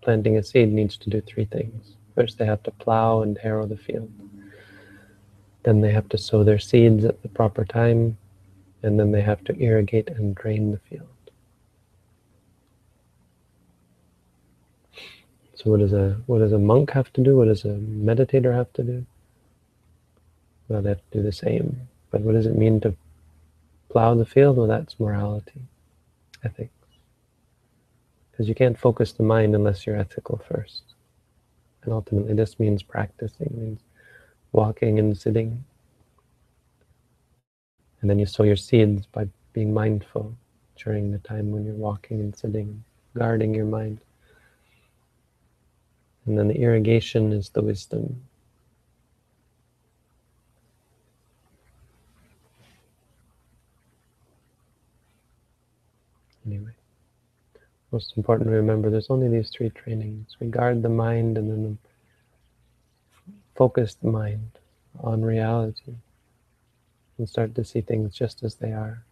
planting 0.00 0.36
a 0.36 0.42
seed 0.42 0.72
needs 0.72 0.96
to 0.98 1.10
do 1.10 1.20
three 1.20 1.44
things. 1.44 1.96
First, 2.14 2.38
they 2.38 2.46
have 2.46 2.62
to 2.64 2.70
plow 2.70 3.22
and 3.22 3.38
harrow 3.38 3.66
the 3.66 3.76
field. 3.76 4.10
Then 5.62 5.80
they 5.80 5.92
have 5.92 6.08
to 6.10 6.18
sow 6.18 6.44
their 6.44 6.58
seeds 6.58 7.04
at 7.04 7.22
the 7.22 7.28
proper 7.28 7.64
time, 7.64 8.16
and 8.82 8.98
then 8.98 9.12
they 9.12 9.22
have 9.22 9.44
to 9.44 9.60
irrigate 9.60 10.08
and 10.08 10.34
drain 10.34 10.72
the 10.72 10.78
field. 10.78 11.08
So 15.54 15.70
what 15.70 15.80
does 15.80 15.92
a 15.92 16.16
what 16.26 16.38
does 16.38 16.52
a 16.52 16.58
monk 16.58 16.90
have 16.92 17.12
to 17.14 17.20
do? 17.20 17.36
What 17.36 17.46
does 17.46 17.64
a 17.64 17.74
meditator 17.74 18.54
have 18.54 18.72
to 18.74 18.84
do? 18.84 19.06
Well, 20.68 20.82
they 20.82 20.90
have 20.90 21.10
to 21.10 21.18
do 21.18 21.22
the 21.22 21.32
same. 21.32 21.88
But 22.10 22.20
what 22.20 22.32
does 22.32 22.46
it 22.46 22.56
mean 22.56 22.80
to 22.80 22.94
plow 23.88 24.14
the 24.14 24.24
field? 24.24 24.56
Well, 24.56 24.68
that's 24.68 25.00
morality, 25.00 25.62
ethics. 26.44 26.77
Because 28.38 28.48
you 28.48 28.54
can't 28.54 28.78
focus 28.78 29.10
the 29.10 29.24
mind 29.24 29.56
unless 29.56 29.84
you're 29.84 29.96
ethical 29.96 30.40
first. 30.48 30.94
And 31.82 31.92
ultimately, 31.92 32.34
this 32.34 32.60
means 32.60 32.84
practicing, 32.84 33.50
means 33.52 33.80
walking 34.52 35.00
and 35.00 35.18
sitting. 35.18 35.64
And 38.00 38.08
then 38.08 38.20
you 38.20 38.26
sow 38.26 38.44
your 38.44 38.54
seeds 38.54 39.06
by 39.06 39.26
being 39.52 39.74
mindful 39.74 40.36
during 40.76 41.10
the 41.10 41.18
time 41.18 41.50
when 41.50 41.64
you're 41.64 41.74
walking 41.74 42.20
and 42.20 42.36
sitting, 42.36 42.84
guarding 43.12 43.52
your 43.54 43.64
mind. 43.64 43.98
And 46.26 46.38
then 46.38 46.46
the 46.46 46.60
irrigation 46.60 47.32
is 47.32 47.48
the 47.48 47.62
wisdom. 47.62 48.22
Anyway, 56.46 56.77
most 57.90 58.16
important 58.16 58.48
to 58.48 58.54
remember 58.54 58.90
there's 58.90 59.10
only 59.10 59.28
these 59.28 59.50
three 59.50 59.70
trainings. 59.70 60.36
We 60.40 60.48
guard 60.48 60.82
the 60.82 60.88
mind 60.88 61.38
and 61.38 61.50
then 61.50 61.78
focus 63.54 63.94
the 63.94 64.08
mind 64.08 64.50
on 65.00 65.22
reality 65.22 65.94
and 67.16 67.28
start 67.28 67.54
to 67.54 67.64
see 67.64 67.80
things 67.80 68.14
just 68.14 68.42
as 68.42 68.56
they 68.56 68.72
are. 68.72 69.04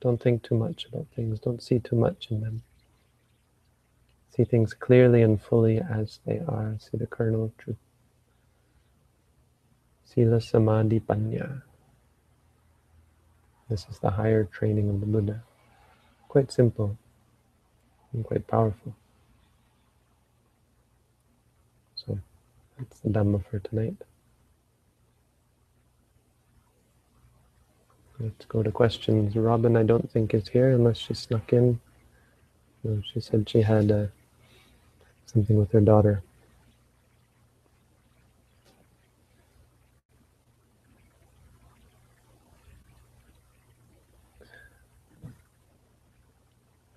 Don't 0.00 0.20
think 0.20 0.42
too 0.42 0.54
much 0.54 0.86
about 0.86 1.06
things. 1.14 1.38
Don't 1.38 1.62
see 1.62 1.78
too 1.78 1.96
much 1.96 2.28
in 2.30 2.40
them. 2.40 2.62
See 4.34 4.44
things 4.44 4.74
clearly 4.74 5.22
and 5.22 5.40
fully 5.40 5.78
as 5.78 6.18
they 6.26 6.40
are. 6.40 6.76
See 6.80 6.96
the 6.96 7.06
kernel 7.06 7.44
of 7.44 7.56
truth. 7.58 7.76
Sila 10.04 10.40
Samadhi 10.40 11.00
Panya. 11.00 11.62
This 13.68 13.86
is 13.90 13.98
the 13.98 14.10
higher 14.10 14.44
training 14.44 14.88
of 14.88 15.00
the 15.00 15.06
Buddha. 15.06 15.42
Quite 16.28 16.50
simple 16.50 16.98
and 18.14 18.24
quite 18.24 18.46
powerful. 18.46 18.94
So 21.96 22.18
that's 22.78 23.00
the 23.00 23.10
Dhamma 23.10 23.44
for 23.50 23.58
tonight. 23.58 23.96
Let's 28.20 28.46
go 28.46 28.62
to 28.62 28.70
questions. 28.70 29.36
Robin, 29.36 29.76
I 29.76 29.82
don't 29.82 30.10
think 30.10 30.34
is 30.34 30.48
here 30.48 30.70
unless 30.70 30.98
she 30.98 31.14
snuck 31.14 31.52
in. 31.52 31.80
No, 32.84 33.02
she 33.12 33.20
said 33.20 33.48
she 33.48 33.62
had 33.62 33.90
a 33.90 34.10
something 35.26 35.58
with 35.58 35.72
her 35.72 35.80
daughter. 35.80 36.22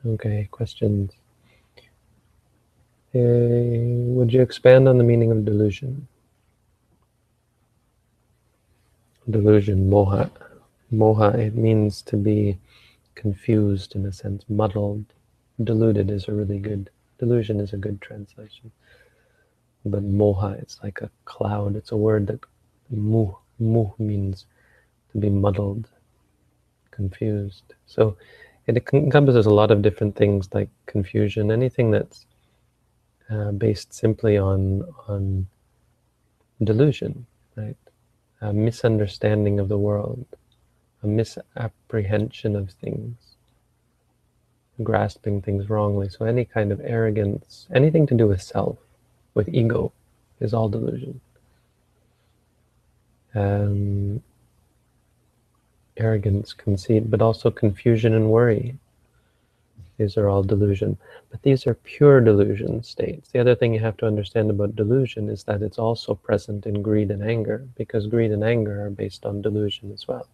Okay, 0.08 0.48
questions. 0.52 1.12
Would 3.13 4.32
you 4.32 4.41
expand 4.41 4.88
on 4.88 4.98
the 4.98 5.04
meaning 5.04 5.32
of 5.32 5.43
delusion? 5.43 6.08
Delusion, 9.30 9.89
moha. 9.89 10.30
Moha, 10.93 11.34
it 11.36 11.56
means 11.56 12.02
to 12.04 12.15
be 12.15 12.58
confused 13.15 13.96
in 13.96 14.06
a 14.06 14.13
sense, 14.13 14.46
muddled. 14.48 15.06
Deluded 15.63 16.10
is 16.10 16.28
a 16.28 16.34
really 16.34 16.60
good 16.60 16.89
Delusion 17.17 17.60
is 17.60 17.74
a 17.74 17.78
good 17.78 18.00
translation. 18.00 18.72
But 19.86 20.04
moha, 20.04 20.60
it's 20.62 20.80
like 20.84 21.02
a 21.02 21.10
cloud. 21.26 21.76
It's 21.76 21.91
a 21.91 21.98
word 21.98 22.28
that 22.28 22.39
mu, 22.89 23.32
mu 23.60 23.89
means 23.98 24.46
to 25.12 25.17
be 25.17 25.30
muddled, 25.30 25.88
confused. 26.91 27.74
So 27.88 28.15
it 28.67 28.84
encompasses 28.93 29.45
a 29.45 29.53
lot 29.53 29.71
of 29.71 29.82
different 29.82 30.15
things 30.15 30.49
like 30.53 30.69
confusion, 30.86 31.51
anything 31.51 31.91
that's 31.91 32.25
uh, 33.30 33.51
based 33.51 33.93
simply 33.93 34.38
on 34.38 34.84
on 35.08 35.47
delusion, 36.63 37.25
right? 37.56 37.77
A 38.41 38.53
misunderstanding 38.53 39.60
of 39.60 39.69
the 39.69 39.77
world, 39.77 40.25
a 41.03 41.08
misapprehension 41.08 42.56
of 42.56 42.71
things 42.71 43.15
grasping 44.84 45.41
things 45.41 45.69
wrongly. 45.69 46.10
So 46.10 46.25
any 46.25 46.45
kind 46.45 46.71
of 46.71 46.82
arrogance, 46.84 47.67
anything 47.73 48.06
to 48.08 48.15
do 48.15 48.27
with 48.27 48.41
self, 48.41 48.77
with 49.34 49.49
ego, 49.49 49.91
is 50.39 50.53
all 50.53 50.69
delusion. 50.69 51.19
Um, 53.34 54.21
arrogance, 55.98 56.54
conceit, 56.54 57.10
but 57.10 57.22
also 57.22 57.52
confusion 57.52 58.14
and 58.14 58.30
worry. 58.30 58.78
These 59.98 60.18
are 60.18 60.30
all 60.30 60.44
delusion. 60.44 60.98
But 61.32 61.42
these 61.42 61.66
are 61.66 61.74
pure 61.74 62.22
delusion 62.22 62.84
states. 62.84 63.30
The 63.30 63.40
other 63.40 63.56
thing 63.56 63.74
you 63.74 63.80
have 63.80 63.98
to 63.98 64.06
understand 64.06 64.50
about 64.50 64.76
delusion 64.76 65.28
is 65.28 65.44
that 65.46 65.64
it's 65.64 65.80
also 65.80 66.14
present 66.14 66.66
in 66.68 66.82
greed 66.82 67.10
and 67.10 67.24
anger, 67.24 67.68
because 67.76 68.06
greed 68.08 68.32
and 68.32 68.44
anger 68.44 68.86
are 68.86 68.92
based 68.92 69.26
on 69.26 69.42
delusion 69.42 69.92
as 69.92 70.08
well. 70.08 70.28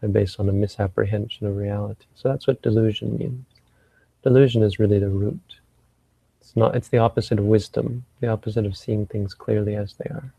They're 0.00 0.10
based 0.10 0.38
on 0.38 0.48
a 0.48 0.52
misapprehension 0.52 1.46
of 1.46 1.56
reality. 1.56 2.04
So 2.14 2.28
that's 2.28 2.46
what 2.46 2.60
delusion 2.60 3.16
means. 3.16 3.46
Delusion 4.22 4.62
is 4.62 4.78
really 4.78 4.98
the 4.98 5.08
root. 5.08 5.56
It's 6.40 6.54
not. 6.54 6.76
It's 6.76 6.88
the 6.88 6.98
opposite 6.98 7.38
of 7.38 7.46
wisdom, 7.46 8.04
the 8.20 8.28
opposite 8.28 8.66
of 8.66 8.76
seeing 8.76 9.06
things 9.06 9.32
clearly 9.32 9.74
as 9.74 9.94
they 9.94 10.10
are. 10.10 10.32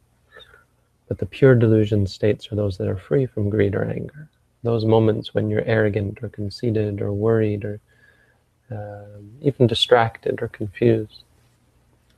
But 1.07 1.19
the 1.19 1.25
pure 1.25 1.55
delusion 1.55 2.05
states 2.07 2.51
are 2.51 2.55
those 2.55 2.77
that 2.77 2.87
are 2.87 2.97
free 2.97 3.25
from 3.25 3.49
greed 3.49 3.75
or 3.75 3.85
anger. 3.85 4.29
Those 4.63 4.85
moments 4.85 5.33
when 5.33 5.49
you're 5.49 5.63
arrogant 5.65 6.21
or 6.21 6.29
conceited 6.29 7.01
or 7.01 7.13
worried 7.13 7.63
or 7.63 7.79
uh, 8.71 9.21
even 9.41 9.67
distracted 9.67 10.41
or 10.41 10.49
confused. 10.49 11.23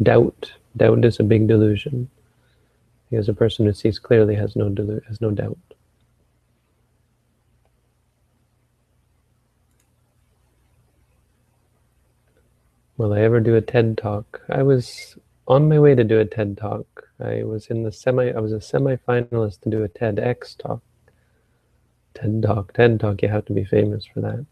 Doubt. 0.01 0.53
Doubt 0.77 1.05
is 1.05 1.19
a 1.19 1.23
big 1.23 1.47
delusion. 1.47 2.09
Because 3.09 3.29
a 3.29 3.33
person 3.33 3.65
who 3.65 3.73
sees 3.73 3.99
clearly 3.99 4.35
has 4.35 4.55
no 4.55 4.69
delu- 4.69 5.05
has 5.05 5.21
no 5.21 5.31
doubt. 5.31 5.57
Will 12.97 13.13
I 13.13 13.21
ever 13.21 13.39
do 13.39 13.55
a 13.55 13.61
TED 13.61 13.97
talk? 13.97 14.41
I 14.49 14.63
was 14.63 15.17
on 15.47 15.69
my 15.69 15.79
way 15.79 15.95
to 15.95 16.03
do 16.03 16.19
a 16.19 16.25
TED 16.25 16.57
talk. 16.57 17.08
I 17.21 17.43
was 17.43 17.67
in 17.67 17.83
the 17.83 17.91
semi. 17.91 18.31
I 18.31 18.39
was 18.39 18.51
a 18.51 18.61
semi-finalist 18.61 19.61
to 19.61 19.69
do 19.69 19.83
a 19.83 19.89
TEDx 19.89 20.57
talk. 20.57 20.81
TED 22.13 22.43
talk, 22.43 22.73
TED 22.73 22.99
talk. 22.99 23.21
You 23.21 23.29
have 23.29 23.45
to 23.45 23.53
be 23.53 23.65
famous 23.65 24.05
for 24.05 24.21
that. 24.21 24.45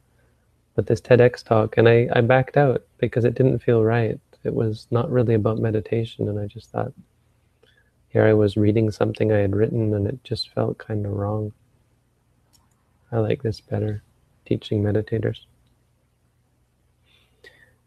But 0.75 0.87
this 0.87 1.01
TEDx 1.01 1.43
talk, 1.43 1.77
and 1.77 1.87
I, 1.87 2.07
I 2.13 2.21
backed 2.21 2.57
out 2.57 2.83
because 2.97 3.25
it 3.25 3.35
didn't 3.35 3.59
feel 3.59 3.83
right. 3.83 4.19
It 4.43 4.53
was 4.53 4.87
not 4.91 5.09
really 5.09 5.33
about 5.33 5.57
meditation, 5.57 6.29
and 6.29 6.39
I 6.39 6.45
just 6.45 6.69
thought, 6.69 6.93
here 8.09 8.25
I 8.25 8.33
was 8.33 8.57
reading 8.57 8.91
something 8.91 9.31
I 9.31 9.39
had 9.39 9.55
written, 9.55 9.93
and 9.93 10.07
it 10.07 10.23
just 10.23 10.53
felt 10.53 10.77
kind 10.77 11.05
of 11.05 11.13
wrong. 11.13 11.53
I 13.11 13.19
like 13.19 13.41
this 13.41 13.59
better, 13.59 14.03
teaching 14.45 14.83
meditators. 14.83 15.39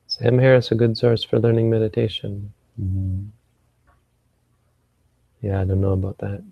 Sam 0.06 0.38
Harris, 0.38 0.72
a 0.72 0.74
good 0.74 0.96
source 0.98 1.22
for 1.22 1.38
learning 1.38 1.70
meditation. 1.70 2.52
Mm-hmm. 2.80 3.28
Yeah, 5.40 5.60
I 5.60 5.64
don't 5.64 5.80
know 5.80 5.92
about 5.92 6.18
that. 6.18 6.42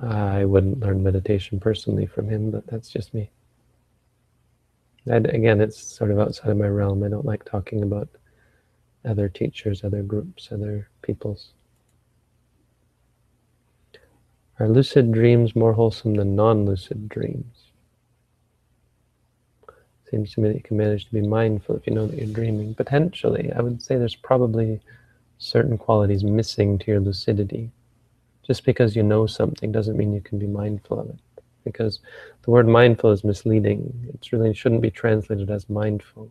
I 0.00 0.44
wouldn't 0.44 0.80
learn 0.80 1.02
meditation 1.02 1.60
personally 1.60 2.06
from 2.06 2.28
him, 2.28 2.50
but 2.50 2.66
that's 2.66 2.88
just 2.88 3.14
me. 3.14 3.30
And 5.06 5.26
again, 5.26 5.60
it's 5.60 5.80
sort 5.80 6.10
of 6.10 6.18
outside 6.18 6.50
of 6.50 6.56
my 6.56 6.68
realm. 6.68 7.02
I 7.02 7.08
don't 7.08 7.24
like 7.26 7.44
talking 7.44 7.82
about 7.82 8.08
other 9.04 9.28
teachers, 9.28 9.84
other 9.84 10.02
groups, 10.02 10.48
other 10.50 10.88
peoples. 11.02 11.52
Are 14.60 14.68
lucid 14.68 15.12
dreams 15.12 15.56
more 15.56 15.72
wholesome 15.72 16.14
than 16.14 16.36
non-lucid 16.36 17.08
dreams? 17.08 17.64
Seems 20.10 20.34
to 20.34 20.40
me 20.40 20.48
that 20.48 20.56
you 20.56 20.62
can 20.62 20.76
manage 20.76 21.06
to 21.06 21.12
be 21.12 21.22
mindful 21.22 21.76
if 21.76 21.86
you 21.86 21.94
know 21.94 22.06
that 22.06 22.18
you're 22.18 22.32
dreaming. 22.32 22.74
Potentially, 22.74 23.50
I 23.56 23.62
would 23.62 23.82
say 23.82 23.96
there's 23.96 24.14
probably 24.14 24.80
certain 25.42 25.76
qualities 25.76 26.22
missing 26.22 26.78
to 26.78 26.90
your 26.92 27.00
lucidity. 27.00 27.70
Just 28.46 28.64
because 28.64 28.94
you 28.94 29.02
know 29.02 29.26
something 29.26 29.72
doesn't 29.72 29.96
mean 29.96 30.12
you 30.12 30.20
can 30.20 30.38
be 30.38 30.46
mindful 30.46 31.00
of 31.00 31.10
it. 31.10 31.18
Because 31.64 32.00
the 32.42 32.50
word 32.50 32.68
mindful 32.68 33.10
is 33.10 33.24
misleading. 33.24 34.08
It 34.14 34.30
really 34.32 34.54
shouldn't 34.54 34.82
be 34.82 34.90
translated 34.90 35.50
as 35.50 35.68
mindful. 35.68 36.30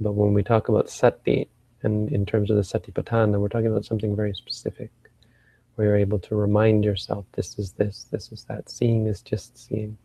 But 0.00 0.12
when 0.12 0.34
we 0.34 0.42
talk 0.42 0.68
about 0.68 0.90
sati, 0.90 1.48
and 1.82 2.10
in 2.10 2.26
terms 2.26 2.50
of 2.50 2.56
the 2.56 2.62
satipatthana, 2.62 3.40
we're 3.40 3.48
talking 3.48 3.68
about 3.68 3.84
something 3.84 4.14
very 4.14 4.34
specific, 4.34 4.90
where 5.74 5.88
you're 5.88 5.96
able 5.96 6.18
to 6.20 6.34
remind 6.34 6.84
yourself, 6.84 7.26
this 7.32 7.58
is 7.58 7.72
this, 7.72 8.06
this 8.10 8.30
is 8.32 8.44
that. 8.44 8.68
Seeing 8.68 9.06
is 9.06 9.20
just 9.22 9.56
seeing. 9.56 9.96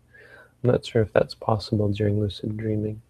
I'm 0.63 0.71
not 0.71 0.85
sure 0.85 1.01
if 1.01 1.13
that's 1.13 1.35
possible 1.35 1.89
during 1.89 2.19
lucid 2.19 2.55
dreaming. 2.57 3.01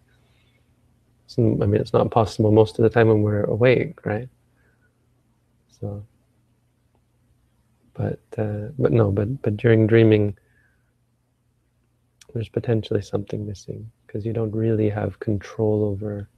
I 1.36 1.42
mean, 1.42 1.74
it's 1.74 1.92
not 1.92 2.10
possible 2.10 2.50
most 2.50 2.78
of 2.78 2.82
the 2.82 2.90
time 2.90 3.08
when 3.08 3.22
we're 3.22 3.44
awake, 3.44 4.04
right? 4.06 4.28
So, 5.80 6.04
but 7.94 8.20
uh, 8.36 8.68
but 8.78 8.92
no, 8.92 9.10
but 9.10 9.42
but 9.42 9.56
during 9.56 9.86
dreaming, 9.86 10.36
there's 12.34 12.48
potentially 12.48 13.02
something 13.02 13.46
missing 13.46 13.90
because 14.06 14.24
you 14.24 14.32
don't 14.32 14.54
really 14.54 14.88
have 14.88 15.20
control 15.20 15.84
over 15.84 16.28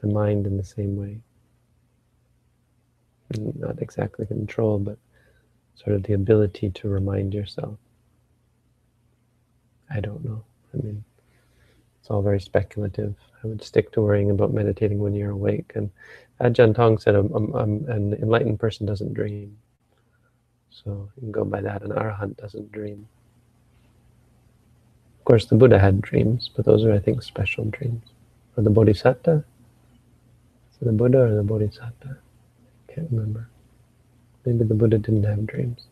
the 0.00 0.08
mind 0.08 0.46
in 0.46 0.56
the 0.56 0.64
same 0.64 0.96
way. 0.96 1.20
Not 3.38 3.80
exactly 3.80 4.26
control, 4.26 4.78
but 4.78 4.98
sort 5.74 5.94
of 5.94 6.02
the 6.02 6.14
ability 6.14 6.70
to 6.70 6.88
remind 6.88 7.32
yourself. 7.32 7.78
I 9.92 10.00
don't 10.00 10.24
know. 10.24 10.44
I 10.74 10.78
mean, 10.78 11.04
it's 12.00 12.10
all 12.10 12.22
very 12.22 12.40
speculative. 12.40 13.14
I 13.42 13.46
would 13.46 13.62
stick 13.62 13.92
to 13.92 14.02
worrying 14.02 14.30
about 14.30 14.52
meditating 14.52 14.98
when 14.98 15.14
you're 15.14 15.30
awake. 15.30 15.72
And 15.74 15.90
Ajahn 16.40 16.74
Tong 16.74 16.98
said 16.98 17.14
an 17.14 18.16
enlightened 18.20 18.58
person 18.58 18.86
doesn't 18.86 19.12
dream. 19.14 19.58
So 20.70 21.10
you 21.16 21.20
can 21.20 21.32
go 21.32 21.44
by 21.44 21.60
that. 21.60 21.82
An 21.82 21.90
arahant 21.90 22.36
doesn't 22.38 22.72
dream. 22.72 23.06
Of 25.18 25.24
course, 25.24 25.44
the 25.46 25.56
Buddha 25.56 25.78
had 25.78 26.00
dreams, 26.00 26.50
but 26.56 26.64
those 26.64 26.84
are, 26.84 26.92
I 26.92 26.98
think, 26.98 27.22
special 27.22 27.66
dreams. 27.66 28.02
Or 28.56 28.62
the 28.62 28.70
Bodhisattva? 28.70 29.44
So 30.72 30.86
the 30.86 30.92
Buddha 30.92 31.20
or 31.20 31.34
the 31.34 31.42
Bodhisattva? 31.42 32.18
Can't 32.88 33.10
remember. 33.10 33.48
Maybe 34.46 34.64
the 34.64 34.74
Buddha 34.74 34.98
didn't 34.98 35.24
have 35.24 35.46
dreams. 35.46 35.86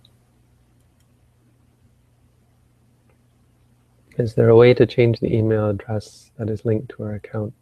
Is 4.17 4.35
there 4.35 4.49
a 4.49 4.57
way 4.57 4.73
to 4.75 4.87
change 4.87 5.21
the 5.21 5.33
email 5.33 5.69
address 5.69 6.31
that 6.39 6.49
is 6.49 6.65
linked 6.65 6.89
to 6.97 7.05
our 7.05 7.15
account? 7.15 7.53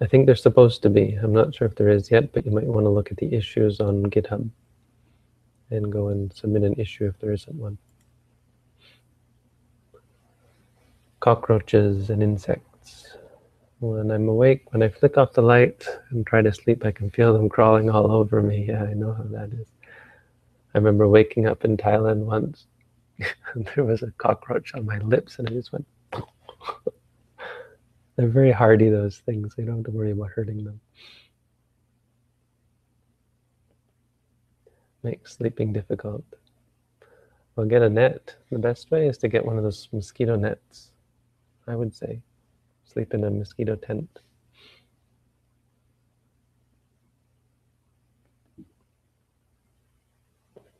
I 0.00 0.06
think 0.06 0.26
there's 0.26 0.42
supposed 0.42 0.82
to 0.82 0.90
be. 0.90 1.14
I'm 1.14 1.32
not 1.32 1.54
sure 1.54 1.66
if 1.66 1.74
there 1.74 1.88
is 1.88 2.10
yet, 2.10 2.32
but 2.32 2.46
you 2.46 2.52
might 2.52 2.66
want 2.66 2.84
to 2.84 2.90
look 2.90 3.10
at 3.10 3.16
the 3.16 3.34
issues 3.34 3.80
on 3.80 4.06
GitHub 4.06 4.48
and 5.70 5.92
go 5.92 6.08
and 6.08 6.32
submit 6.32 6.62
an 6.62 6.74
issue 6.74 7.06
if 7.06 7.18
there 7.18 7.32
isn't 7.32 7.56
one. 7.56 7.78
Cockroaches 11.20 12.10
and 12.10 12.22
insects. 12.22 13.16
When 13.80 14.10
I'm 14.10 14.28
awake, 14.28 14.72
when 14.72 14.82
I 14.82 14.88
flick 14.88 15.16
off 15.16 15.32
the 15.32 15.42
light 15.42 15.84
and 16.10 16.26
try 16.26 16.42
to 16.42 16.52
sleep, 16.52 16.84
I 16.84 16.92
can 16.92 17.10
feel 17.10 17.32
them 17.32 17.48
crawling 17.48 17.90
all 17.90 18.10
over 18.10 18.40
me. 18.42 18.66
Yeah, 18.68 18.84
I 18.84 18.94
know 18.94 19.12
how 19.12 19.24
that 19.24 19.52
is. 19.52 19.66
I 20.74 20.78
remember 20.78 21.08
waking 21.08 21.46
up 21.46 21.64
in 21.64 21.76
Thailand 21.76 22.18
once 22.18 22.66
and 23.54 23.66
there 23.74 23.84
was 23.84 24.02
a 24.02 24.12
cockroach 24.18 24.74
on 24.74 24.86
my 24.86 24.98
lips 24.98 25.38
and 25.38 25.48
I 25.48 25.52
just 25.52 25.72
went 25.72 25.86
they're 28.18 28.28
very 28.28 28.50
hardy 28.50 28.90
those 28.90 29.18
things. 29.18 29.54
You 29.56 29.64
don't 29.64 29.76
have 29.76 29.84
to 29.84 29.90
worry 29.92 30.10
about 30.10 30.30
hurting 30.30 30.64
them. 30.64 30.80
Make 35.04 35.28
sleeping 35.28 35.72
difficult. 35.72 36.24
Well 37.54 37.66
get 37.66 37.82
a 37.82 37.88
net. 37.88 38.34
The 38.50 38.58
best 38.58 38.90
way 38.90 39.06
is 39.06 39.18
to 39.18 39.28
get 39.28 39.46
one 39.46 39.56
of 39.56 39.62
those 39.62 39.88
mosquito 39.92 40.34
nets 40.34 40.90
I 41.68 41.76
would 41.76 41.94
say. 41.94 42.20
Sleep 42.84 43.14
in 43.14 43.22
a 43.22 43.30
mosquito 43.30 43.76
tent. 43.76 44.08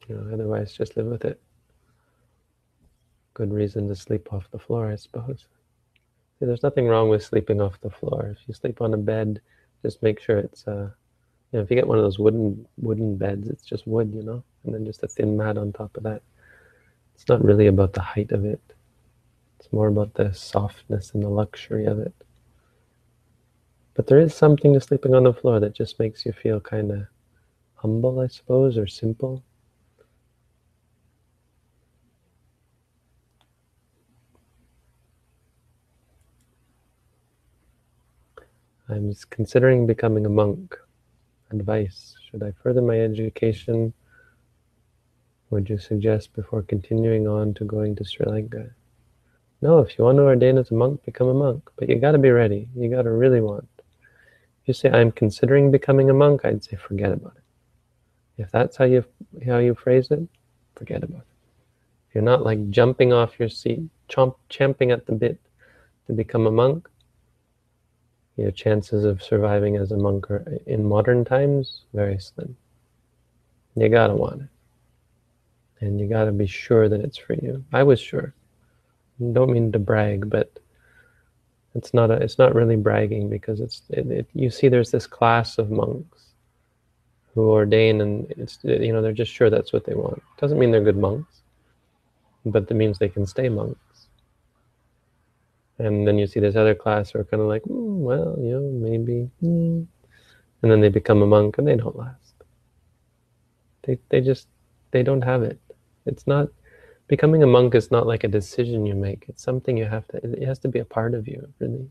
You 0.09 0.17
know, 0.17 0.33
otherwise 0.33 0.73
just 0.73 0.97
live 0.97 1.07
with 1.07 1.25
it. 1.25 1.41
Good 3.35 3.53
reason 3.53 3.87
to 3.89 3.95
sleep 3.95 4.33
off 4.33 4.51
the 4.51 4.59
floor, 4.59 4.91
I 4.91 4.97
suppose. 4.97 5.47
There's 6.41 6.63
nothing 6.63 6.87
wrong 6.87 7.09
with 7.09 7.25
sleeping 7.25 7.61
off 7.61 7.81
the 7.81 7.91
floor. 7.91 8.37
If 8.39 8.47
you 8.47 8.55
sleep 8.55 8.81
on 8.81 8.95
a 8.95 8.97
bed, 8.97 9.41
just 9.83 10.03
make 10.03 10.21
sure 10.21 10.39
it's, 10.39 10.67
uh, 10.69 10.91
you 11.53 11.59
know, 11.59 11.61
if 11.61 11.71
you 11.71 11.77
get 11.77 11.89
one 11.89 11.99
of 11.99 12.05
those 12.05 12.19
wooden 12.19 12.67
wooden 12.77 13.17
beds, 13.17 13.49
it's 13.49 13.65
just 13.65 13.87
wood, 13.87 14.13
you 14.15 14.23
know, 14.23 14.43
and 14.65 14.75
then 14.75 14.85
just 14.87 15.03
a 15.03 15.09
thin 15.09 15.37
mat 15.37 15.59
on 15.59 15.73
top 15.73 15.97
of 15.97 16.05
that. 16.05 16.23
It's 17.15 17.29
not 17.29 17.45
really 17.45 17.67
about 17.67 17.93
the 17.93 18.01
height 18.01 18.31
of 18.31 18.45
it. 18.45 18.61
It's 19.59 19.73
more 19.73 19.89
about 19.89 20.15
the 20.15 20.33
softness 20.33 21.13
and 21.13 21.23
the 21.23 21.29
luxury 21.29 21.87
of 21.87 21.99
it. 21.99 22.15
But 23.95 24.07
there 24.07 24.21
is 24.21 24.33
something 24.33 24.75
to 24.75 24.81
sleeping 24.81 25.15
on 25.15 25.25
the 25.25 25.35
floor 25.35 25.59
that 25.59 25.75
just 25.75 25.99
makes 25.99 26.25
you 26.25 26.33
feel 26.33 26.61
kind 26.61 26.93
of 26.93 27.07
humble, 27.75 28.21
I 28.21 28.29
suppose, 28.29 28.79
or 28.79 28.87
simple. 28.87 29.43
I'm 38.91 39.15
considering 39.29 39.87
becoming 39.87 40.25
a 40.25 40.31
monk. 40.31 40.75
Advice, 41.51 42.15
should 42.25 42.43
I 42.43 42.53
further 42.63 42.81
my 42.81 42.99
education? 42.99 43.93
Would 45.51 45.69
you 45.69 45.79
suggest 45.79 46.33
before 46.33 46.63
continuing 46.63 47.29
on 47.29 47.53
to 47.55 47.65
going 47.65 47.97
to 47.97 48.05
Sri 48.05 48.25
Lanka? 48.25 48.71
No, 49.61 49.81
if 49.81 49.99
you 49.99 50.05
want 50.05 50.17
to 50.17 50.23
ordain 50.23 50.57
as 50.57 50.71
a 50.71 50.75
monk, 50.75 51.05
become 51.05 51.29
a 51.29 51.35
monk. 51.35 51.69
But 51.77 51.91
you 51.91 51.97
got 51.97 52.13
to 52.13 52.19
be 52.19 52.31
ready. 52.31 52.69
You 52.75 52.89
got 52.89 53.03
to 53.03 53.11
really 53.11 53.43
want. 53.43 53.69
If 54.63 54.69
you 54.69 54.75
say, 54.75 54.91
I'm 54.91 55.13
considering 55.13 55.71
becoming 55.71 56.09
a 56.09 56.15
monk, 56.15 56.45
I'd 56.45 56.65
say, 56.65 56.77
forget 56.77 57.13
about 57.13 57.35
it. 57.37 58.43
If 58.43 58.51
that's 58.51 58.77
how 58.77 58.85
you, 58.85 59.05
how 59.45 59.59
you 59.59 59.75
phrase 59.75 60.11
it, 60.11 60.27
forget 60.77 61.03
about 61.03 61.21
it. 61.21 61.27
If 62.09 62.15
you're 62.15 62.25
not 62.25 62.43
like 62.43 62.71
jumping 62.71 63.13
off 63.13 63.39
your 63.39 63.51
seat, 63.51 63.83
chomp, 64.09 64.37
champing 64.49 64.93
at 64.93 65.05
the 65.05 65.13
bit 65.13 65.39
to 66.07 66.15
become 66.15 66.47
a 66.47 66.51
monk, 66.51 66.89
your 68.39 68.53
chances 68.53 69.05
of 69.05 69.23
surviving 69.23 69.77
as 69.77 69.91
a 69.91 69.97
monk 69.97 70.31
are, 70.31 70.45
in 70.67 70.85
modern 70.85 71.25
times 71.25 71.83
very 71.93 72.19
slim. 72.19 72.57
You 73.75 73.89
gotta 73.89 74.15
want 74.15 74.43
it, 74.43 74.49
and 75.85 76.01
you 76.01 76.07
gotta 76.09 76.33
be 76.33 76.47
sure 76.47 76.89
that 76.89 77.01
it's 77.01 77.19
for 77.19 77.35
you. 77.35 77.65
I 77.73 77.83
was 77.83 78.01
sure. 78.01 78.35
Don't 79.33 79.51
mean 79.51 79.73
to 79.73 79.79
brag, 79.79 80.31
but 80.31 80.59
it's 81.75 81.93
not 81.93 82.11
a, 82.11 82.15
it's 82.15 82.39
not 82.39 82.55
really 82.55 82.77
bragging 82.77 83.29
because 83.29 83.61
it's 83.61 83.83
it, 83.91 84.07
it, 84.11 84.27
you 84.35 84.51
see 84.51 84.69
there's 84.69 84.91
this 84.91 85.07
class 85.07 85.59
of 85.59 85.71
monks 85.71 86.27
who 87.35 87.51
ordain 87.51 88.01
and 88.01 88.31
it's 88.37 88.59
you 88.63 88.93
know 88.93 89.03
they're 89.03 89.13
just 89.13 89.33
sure 89.33 89.51
that's 89.51 89.73
what 89.73 89.85
they 89.85 89.95
want. 89.95 90.23
Doesn't 90.39 90.59
mean 90.59 90.71
they're 90.71 90.81
good 90.81 90.97
monks, 90.97 91.43
but 92.47 92.69
that 92.69 92.75
means 92.75 92.99
they 92.99 93.09
can 93.09 93.27
stay 93.27 93.49
monks. 93.49 93.81
And 95.79 96.07
then 96.07 96.19
you 96.19 96.27
see 96.27 96.41
this 96.41 96.57
other 96.57 96.75
class 96.75 97.11
who 97.11 97.21
are 97.21 97.25
kind 97.25 97.41
of 97.41 97.49
like, 97.49 97.63
mm, 97.63 97.99
well, 97.99 98.37
you 98.41 98.51
know, 98.51 98.61
maybe. 98.61 99.31
Mm. 99.43 99.87
And 100.63 100.71
then 100.71 100.81
they 100.81 100.89
become 100.89 101.23
a 101.23 101.27
monk 101.27 101.59
and 101.59 101.69
they 101.69 101.77
don't 101.77 101.97
last. 101.97 102.35
They, 103.83 103.99
they 104.09 104.21
just, 104.21 104.49
they 104.91 105.03
don't 105.03 105.23
have 105.23 105.43
it. 105.43 105.61
It's 106.05 106.27
not, 106.27 106.49
becoming 107.07 107.43
a 107.43 107.47
monk 107.47 107.75
is 107.75 107.91
not 107.91 108.07
like 108.07 108.25
a 108.25 108.29
decision 108.29 108.87
you 108.87 108.95
make. 108.95 109.27
It's 109.29 109.43
something 109.43 109.77
you 109.77 109.87
have 109.87 110.07
to, 110.09 110.17
it 110.17 110.47
has 110.47 110.59
to 110.61 110.69
be 110.69 110.81
a 110.81 110.85
part 110.85 111.15
of 111.15 111.29
you, 111.29 111.49
really. 111.61 111.89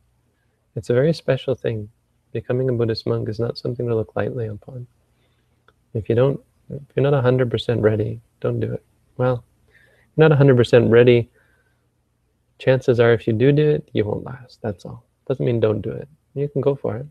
It's 0.76 0.90
a 0.90 0.94
very 0.94 1.14
special 1.14 1.56
thing. 1.56 1.90
Becoming 2.34 2.70
a 2.70 2.74
Buddhist 2.74 3.08
monk 3.08 3.30
is 3.30 3.40
not 3.40 3.58
something 3.58 3.88
to 3.88 3.96
look 3.96 4.16
lightly 4.16 4.48
upon. 4.48 4.86
If 5.94 6.10
you 6.10 6.16
don't, 6.16 6.40
if 6.70 6.82
you're 6.96 7.10
not 7.10 7.24
100% 7.24 7.82
ready, 7.82 8.20
don't 8.42 8.60
do 8.60 8.74
it. 8.74 8.84
Well, 9.16 9.46
you're 10.16 10.28
not 10.28 10.38
100% 10.38 10.92
ready 10.92 11.30
chances 12.60 13.00
are 13.00 13.14
if 13.14 13.28
you 13.28 13.34
do 13.34 13.52
do 13.52 13.70
it, 13.70 13.90
you 13.94 14.06
won't 14.06 14.26
last. 14.26 14.62
That's 14.62 14.86
all. 14.86 15.04
Doesn't 15.28 15.46
mean 15.46 15.60
don't 15.60 15.82
do 15.82 15.92
it. 15.92 16.08
You 16.34 16.48
can 16.48 16.62
go 16.62 16.76
for 16.76 16.98
it. 16.98 17.06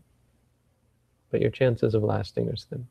But 1.31 1.41
your 1.41 1.51
chances 1.51 1.93
of 1.93 2.03
lasting 2.03 2.49
are 2.49 2.55
slim. 2.55 2.87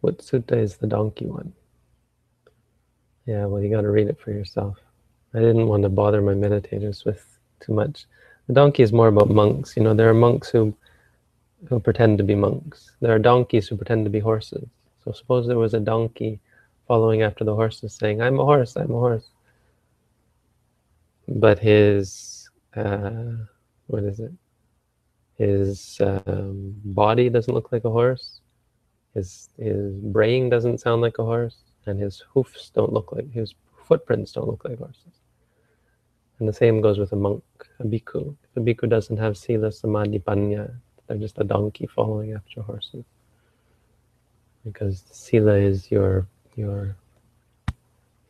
What 0.00 0.18
sutta 0.18 0.56
is 0.56 0.76
the 0.76 0.86
donkey 0.86 1.26
one? 1.26 1.52
Yeah, 3.26 3.46
well, 3.46 3.62
you 3.62 3.70
got 3.70 3.82
to 3.82 3.90
read 3.90 4.08
it 4.08 4.20
for 4.20 4.32
yourself. 4.32 4.78
I 5.32 5.38
didn't 5.38 5.66
want 5.66 5.82
to 5.82 5.88
bother 5.88 6.20
my 6.20 6.34
meditators 6.34 7.04
with 7.04 7.38
too 7.60 7.72
much. 7.72 8.04
The 8.46 8.52
donkey 8.52 8.82
is 8.82 8.92
more 8.92 9.08
about 9.08 9.30
monks. 9.30 9.76
You 9.76 9.82
know, 9.82 9.94
there 9.94 10.10
are 10.10 10.14
monks 10.14 10.50
who 10.50 10.74
who 11.68 11.80
pretend 11.80 12.18
to 12.18 12.24
be 12.24 12.34
monks. 12.34 12.92
There 13.00 13.14
are 13.14 13.18
donkeys 13.18 13.68
who 13.68 13.76
pretend 13.76 14.04
to 14.04 14.10
be 14.10 14.20
horses. 14.20 14.68
So 15.02 15.12
suppose 15.12 15.46
there 15.46 15.58
was 15.58 15.72
a 15.72 15.80
donkey 15.80 16.38
following 16.86 17.22
after 17.22 17.44
the 17.44 17.54
horses 17.54 17.94
saying, 17.94 18.20
I'm 18.20 18.38
a 18.38 18.44
horse, 18.44 18.76
I'm 18.76 18.90
a 18.90 18.98
horse. 18.98 19.30
But 21.28 21.58
his, 21.58 22.50
uh, 22.76 23.32
what 23.86 24.04
is 24.04 24.20
it? 24.20 24.32
His 25.36 25.98
um, 26.00 26.74
body 26.84 27.28
doesn't 27.28 27.52
look 27.52 27.72
like 27.72 27.84
a 27.84 27.90
horse. 27.90 28.40
His, 29.14 29.48
his 29.58 29.94
braying 29.94 30.50
doesn't 30.50 30.78
sound 30.78 31.02
like 31.02 31.18
a 31.18 31.24
horse. 31.24 31.56
And 31.86 32.00
his 32.00 32.22
hoofs 32.32 32.70
don't 32.70 32.92
look 32.92 33.12
like, 33.12 33.30
his 33.30 33.54
footprints 33.86 34.32
don't 34.32 34.48
look 34.48 34.64
like 34.64 34.78
horses. 34.78 35.20
And 36.38 36.48
the 36.48 36.52
same 36.52 36.80
goes 36.80 36.98
with 36.98 37.12
a 37.12 37.16
monk, 37.16 37.44
a 37.78 37.84
bhikkhu. 37.84 38.34
If 38.50 38.56
a 38.56 38.60
bhikkhu 38.60 38.88
doesn't 38.88 39.18
have 39.18 39.36
sila, 39.36 39.70
samadhi, 39.70 40.18
panya, 40.18 40.74
they're 41.06 41.18
just 41.18 41.38
a 41.38 41.44
donkey 41.44 41.86
following 41.86 42.32
after 42.32 42.62
horses. 42.62 43.04
Because 44.64 45.04
sila 45.10 45.54
is 45.54 45.90
your 45.90 46.26
your 46.56 46.96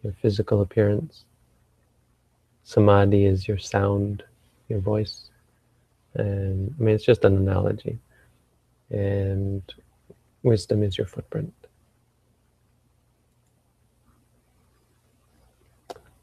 your 0.03 0.13
physical 0.21 0.61
appearance. 0.61 1.25
Samadhi 2.63 3.27
is 3.27 3.49
your 3.49 3.59
sound, 3.59 4.23
your 4.69 4.81
voice. 4.81 5.31
And 6.15 6.75
I 6.79 6.83
mean 6.83 6.95
it's 6.95 7.05
just 7.05 7.25
an 7.25 7.37
analogy. 7.37 7.99
And 8.91 9.63
wisdom 10.43 10.83
is 10.83 10.97
your 10.97 11.07
footprint. 11.07 11.53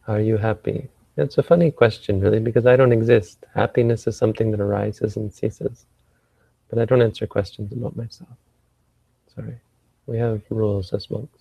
Are 0.08 0.20
you 0.20 0.38
happy? 0.38 0.90
It's 1.18 1.38
a 1.38 1.44
funny 1.44 1.72
question, 1.72 2.20
really, 2.20 2.40
because 2.40 2.66
I 2.66 2.76
don't 2.76 2.92
exist. 2.92 3.46
Happiness 3.54 4.08
is 4.08 4.18
something 4.18 4.52
that 4.52 4.60
arises 4.60 5.18
and 5.18 5.32
ceases. 5.32 5.86
But 6.70 6.80
I 6.80 6.86
don't 6.86 7.02
answer 7.02 7.28
questions 7.28 7.72
about 7.74 7.96
myself. 7.96 8.30
Sorry. 9.36 9.60
We 10.08 10.18
have 10.18 10.42
rules 10.50 10.94
as 10.94 11.10
monks. 11.12 11.41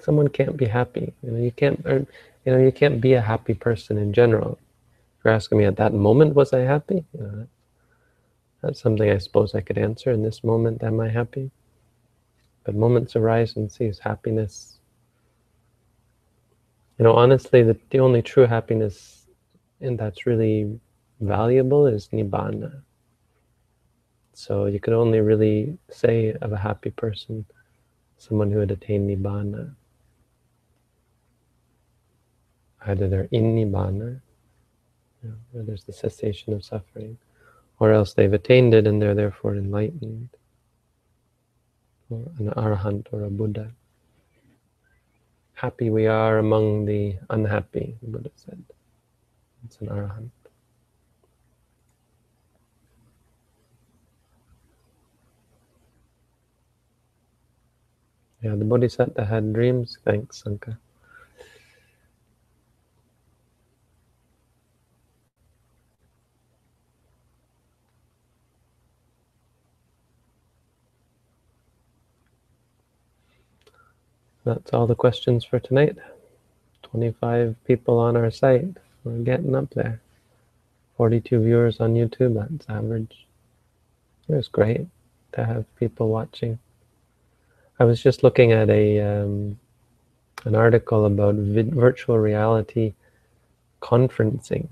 Someone 0.00 0.28
can't 0.28 0.56
be 0.56 0.66
happy. 0.66 1.12
You 1.22 1.30
know, 1.32 1.40
you 1.40 1.52
can't. 1.52 1.84
Or, 1.86 2.06
you 2.44 2.52
know, 2.52 2.58
you 2.58 2.72
can't 2.72 3.00
be 3.00 3.14
a 3.14 3.20
happy 3.20 3.54
person 3.54 3.98
in 3.98 4.12
general. 4.12 4.58
If 5.18 5.24
you're 5.24 5.34
asking 5.34 5.58
me 5.58 5.64
at 5.64 5.76
that 5.76 5.94
moment, 5.94 6.34
was 6.34 6.52
I 6.52 6.60
happy? 6.60 7.04
You 7.14 7.20
know, 7.20 7.46
that's 8.62 8.80
something 8.80 9.10
I 9.10 9.18
suppose 9.18 9.54
I 9.54 9.60
could 9.60 9.78
answer. 9.78 10.10
In 10.10 10.22
this 10.22 10.44
moment, 10.44 10.82
am 10.82 11.00
I 11.00 11.08
happy? 11.08 11.50
But 12.64 12.74
moments 12.74 13.16
arise 13.16 13.56
and 13.56 13.70
cease. 13.70 13.98
Happiness. 13.98 14.78
You 16.98 17.04
know, 17.04 17.14
honestly, 17.14 17.62
the, 17.62 17.76
the 17.90 18.00
only 18.00 18.22
true 18.22 18.46
happiness 18.46 19.24
and 19.80 19.98
that's 19.98 20.26
really 20.26 20.80
valuable 21.20 21.86
is 21.86 22.08
nibbana. 22.12 22.82
So 24.32 24.66
you 24.66 24.80
could 24.80 24.94
only 24.94 25.20
really 25.20 25.78
say 25.90 26.32
of 26.40 26.52
a 26.52 26.56
happy 26.56 26.90
person, 26.90 27.44
someone 28.26 28.50
who 28.50 28.58
had 28.58 28.70
attained 28.70 29.08
nibbana. 29.08 29.74
Either 32.86 33.08
they're 33.08 33.28
in 33.30 33.54
nibbana, 33.54 34.20
you 35.22 35.28
know, 35.28 35.34
where 35.52 35.64
there's 35.64 35.84
the 35.84 35.92
cessation 35.92 36.52
of 36.52 36.64
suffering, 36.64 37.16
or 37.78 37.92
else 37.92 38.14
they've 38.14 38.32
attained 38.32 38.74
it 38.74 38.86
and 38.86 39.00
they're 39.00 39.14
therefore 39.14 39.56
enlightened, 39.56 40.28
or 42.10 42.18
an 42.38 42.50
arahant 42.50 43.06
or 43.12 43.24
a 43.24 43.30
Buddha. 43.30 43.70
Happy 45.54 45.90
we 45.90 46.06
are 46.06 46.38
among 46.38 46.84
the 46.84 47.16
unhappy, 47.30 47.96
the 48.02 48.08
Buddha 48.08 48.30
said. 48.36 48.62
It's 49.64 49.78
an 49.78 49.88
arahant. 49.88 50.30
Yeah, 58.44 58.56
the 58.56 58.66
Bodhisattva 58.66 59.26
had 59.26 59.54
dreams. 59.54 59.98
Thanks, 60.04 60.44
Sanka. 60.44 60.78
That's 74.44 74.72
all 74.74 74.86
the 74.86 74.96
questions 74.96 75.44
for 75.44 75.60
tonight. 75.60 75.96
25 76.84 77.56
people 77.66 77.98
on 77.98 78.16
our 78.16 78.30
site. 78.30 78.66
We're 79.04 79.18
getting 79.18 79.54
up 79.56 79.70
there. 79.70 80.00
42 80.96 81.40
viewers 81.42 81.80
on 81.80 81.94
YouTube, 81.94 82.34
that's 82.34 82.68
average. 82.70 83.26
It 84.28 84.34
was 84.36 84.48
great 84.48 84.86
to 85.34 85.44
have 85.44 85.66
people 85.76 86.08
watching. 86.10 86.58
I 87.78 87.84
was 87.84 88.02
just 88.02 88.22
looking 88.22 88.52
at 88.52 88.70
a 88.70 89.00
um, 89.00 89.58
an 90.44 90.54
article 90.54 91.06
about 91.06 91.34
virtual 91.34 92.18
reality 92.18 92.94
conferencing. 93.80 94.68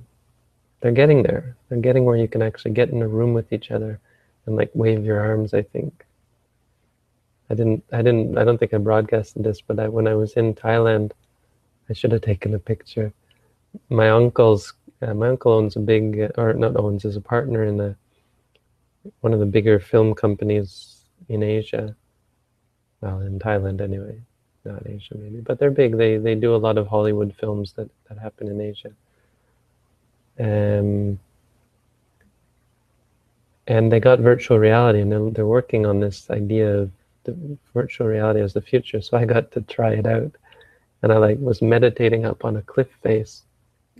They're 0.80 0.92
getting 0.92 1.22
there. 1.22 1.56
They're 1.68 1.78
getting 1.78 2.04
where 2.04 2.16
you 2.16 2.28
can 2.28 2.42
actually 2.42 2.72
get 2.72 2.90
in 2.90 3.02
a 3.02 3.08
room 3.08 3.34
with 3.34 3.52
each 3.52 3.70
other 3.70 4.00
and 4.46 4.56
like 4.56 4.70
wave 4.74 5.04
your 5.04 5.20
arms, 5.20 5.54
I 5.54 5.62
think. 5.62 6.04
I 7.50 7.54
didn't, 7.54 7.84
I 7.92 7.98
didn't, 7.98 8.38
I 8.38 8.44
don't 8.44 8.58
think 8.58 8.74
I 8.74 8.78
broadcasted 8.78 9.44
this, 9.44 9.60
but 9.60 9.78
I, 9.78 9.88
when 9.88 10.08
I 10.08 10.14
was 10.14 10.32
in 10.32 10.54
Thailand, 10.54 11.12
I 11.88 11.92
should 11.92 12.12
have 12.12 12.22
taken 12.22 12.54
a 12.54 12.58
picture 12.58 13.12
my 13.88 14.10
uncle's 14.10 14.74
uh, 15.00 15.14
my 15.14 15.28
uncle 15.28 15.52
owns 15.52 15.76
a 15.76 15.80
big 15.80 16.20
uh, 16.20 16.28
or 16.40 16.52
not 16.54 16.76
owns 16.76 17.04
is 17.04 17.16
a 17.16 17.20
partner 17.20 17.64
in 17.64 17.76
the 17.76 17.96
one 19.20 19.32
of 19.32 19.40
the 19.40 19.46
bigger 19.46 19.80
film 19.80 20.14
companies 20.14 20.96
in 21.28 21.42
Asia 21.42 21.94
well 23.02 23.20
in 23.20 23.38
Thailand 23.38 23.80
anyway 23.82 24.18
not 24.64 24.86
Asia 24.86 25.16
maybe 25.16 25.40
but 25.40 25.58
they're 25.58 25.70
big. 25.70 25.96
They 25.96 26.16
they 26.18 26.34
do 26.34 26.54
a 26.54 26.64
lot 26.66 26.78
of 26.78 26.86
Hollywood 26.86 27.34
films 27.34 27.72
that 27.74 27.90
that 28.08 28.18
happen 28.18 28.48
in 28.48 28.60
Asia. 28.60 28.92
Um, 30.38 31.18
and 33.66 33.92
they 33.92 34.00
got 34.00 34.18
virtual 34.18 34.58
reality 34.58 35.00
and 35.00 35.12
they're, 35.12 35.30
they're 35.30 35.46
working 35.46 35.86
on 35.86 36.00
this 36.00 36.30
idea 36.30 36.78
of 36.78 36.90
virtual 37.74 38.06
reality 38.06 38.40
as 38.40 38.52
the 38.52 38.60
future. 38.60 39.00
So 39.00 39.16
I 39.16 39.24
got 39.24 39.52
to 39.52 39.60
try 39.62 39.92
it 39.92 40.06
out 40.06 40.32
and 41.02 41.12
I 41.12 41.18
like 41.18 41.38
was 41.40 41.62
meditating 41.62 42.24
up 42.24 42.44
on 42.44 42.56
a 42.56 42.62
cliff 42.62 42.88
face. 43.02 43.42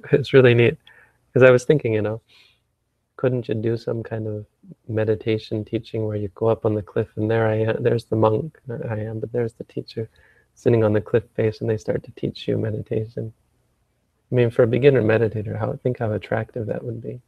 It's 0.11 0.33
really 0.33 0.55
neat 0.55 0.77
because 1.29 1.49
I 1.49 1.53
was 1.53 1.65
thinking, 1.65 1.93
you 1.95 2.03
know, 2.03 2.21
couldn't 3.23 3.47
you 3.47 3.55
do 3.55 3.77
some 3.77 4.03
kind 4.03 4.27
of 4.27 4.45
meditation 4.89 5.65
teaching 5.65 6.05
where 6.05 6.17
you 6.17 6.27
go 6.35 6.49
up 6.49 6.67
on 6.67 6.75
the 6.75 6.83
cliff 6.83 7.07
and 7.15 7.31
there 7.31 7.47
I 7.47 7.55
am, 7.55 7.81
there's 7.81 8.07
the 8.07 8.17
monk, 8.17 8.59
I 8.69 8.99
am, 8.99 9.21
but 9.21 9.31
there's 9.31 9.53
the 9.53 9.63
teacher 9.63 10.11
sitting 10.55 10.83
on 10.83 10.93
the 10.93 11.01
cliff 11.01 11.23
face 11.37 11.61
and 11.61 11.71
they 11.71 11.77
start 11.77 12.03
to 12.03 12.11
teach 12.17 12.49
you 12.49 12.59
meditation. 12.59 13.33
I 14.33 14.35
mean, 14.35 14.51
for 14.51 14.65
a 14.65 14.67
beginner 14.67 15.03
meditator, 15.03 15.57
how 15.57 15.73
think 15.85 16.01
how 16.01 16.11
attractive 16.11 16.67
that 16.67 16.83
would 16.83 17.01
be. 17.01 17.21